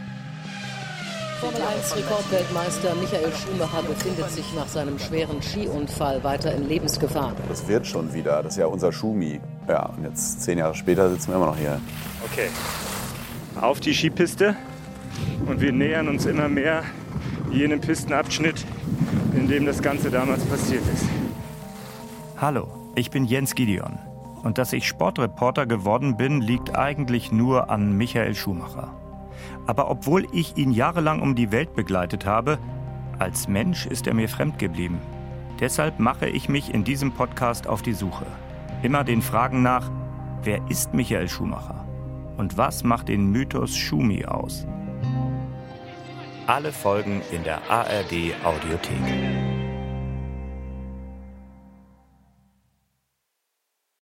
Formel 1.39 1.61
1 1.63 1.95
Rekordweltmeister 1.95 2.93
Michael 2.93 3.31
Schumacher 3.33 3.81
befindet 3.81 4.29
sich 4.29 4.53
nach 4.53 4.67
seinem 4.67 4.99
schweren 4.99 5.41
Skiunfall 5.41 6.23
weiter 6.23 6.53
in 6.53 6.67
Lebensgefahr. 6.67 7.33
Das 7.47 7.67
wird 7.67 7.87
schon 7.87 8.13
wieder. 8.13 8.43
Das 8.43 8.53
ist 8.53 8.59
ja 8.59 8.67
unser 8.67 8.91
Schumi. 8.91 9.41
Ja, 9.67 9.87
und 9.87 10.03
jetzt 10.03 10.43
zehn 10.43 10.59
Jahre 10.59 10.75
später 10.75 11.09
sitzen 11.09 11.29
wir 11.29 11.37
immer 11.37 11.47
noch 11.47 11.57
hier. 11.57 11.81
Okay, 12.31 12.49
auf 13.63 13.79
die 13.79 13.93
Skipiste. 13.93 14.55
Und 15.45 15.61
wir 15.61 15.71
nähern 15.71 16.07
uns 16.07 16.25
immer 16.25 16.49
mehr 16.49 16.83
jenem 17.51 17.81
Pistenabschnitt, 17.81 18.65
in 19.35 19.47
dem 19.47 19.65
das 19.65 19.81
Ganze 19.81 20.11
damals 20.11 20.45
passiert 20.45 20.83
ist. 20.93 21.05
Hallo, 22.37 22.67
ich 22.95 23.09
bin 23.09 23.25
Jens 23.25 23.55
Gideon. 23.55 23.97
Und 24.43 24.57
dass 24.57 24.71
ich 24.71 24.87
Sportreporter 24.87 25.65
geworden 25.65 26.15
bin, 26.15 26.41
liegt 26.41 26.75
eigentlich 26.75 27.31
nur 27.31 27.69
an 27.69 27.97
Michael 27.97 28.35
Schumacher. 28.35 28.93
Aber 29.67 29.91
obwohl 29.91 30.25
ich 30.31 30.57
ihn 30.57 30.71
jahrelang 30.71 31.21
um 31.21 31.35
die 31.35 31.51
Welt 31.51 31.75
begleitet 31.75 32.25
habe, 32.25 32.57
als 33.17 33.47
Mensch 33.47 33.85
ist 33.85 34.07
er 34.07 34.13
mir 34.13 34.29
fremd 34.29 34.57
geblieben. 34.59 34.99
Deshalb 35.59 35.99
mache 35.99 36.29
ich 36.29 36.47
mich 36.47 36.73
in 36.73 36.85
diesem 36.85 37.11
Podcast 37.11 37.67
auf 37.67 37.81
die 37.81 37.93
Suche. 37.93 38.25
Immer 38.81 39.03
den 39.03 39.21
Fragen 39.21 39.61
nach, 39.61 39.91
wer 40.43 40.61
ist 40.69 40.93
Michael 40.93 41.27
Schumacher? 41.27 41.88
Und 42.39 42.55
was 42.55 42.85
macht 42.85 43.09
den 43.09 43.31
Mythos 43.33 43.75
Schumi 43.75 44.23
aus? 44.23 44.65
Alle 46.47 46.71
Folgen 46.71 47.21
in 47.33 47.43
der 47.43 47.59
ARD 47.69 48.33
Audiothek. 48.45 49.48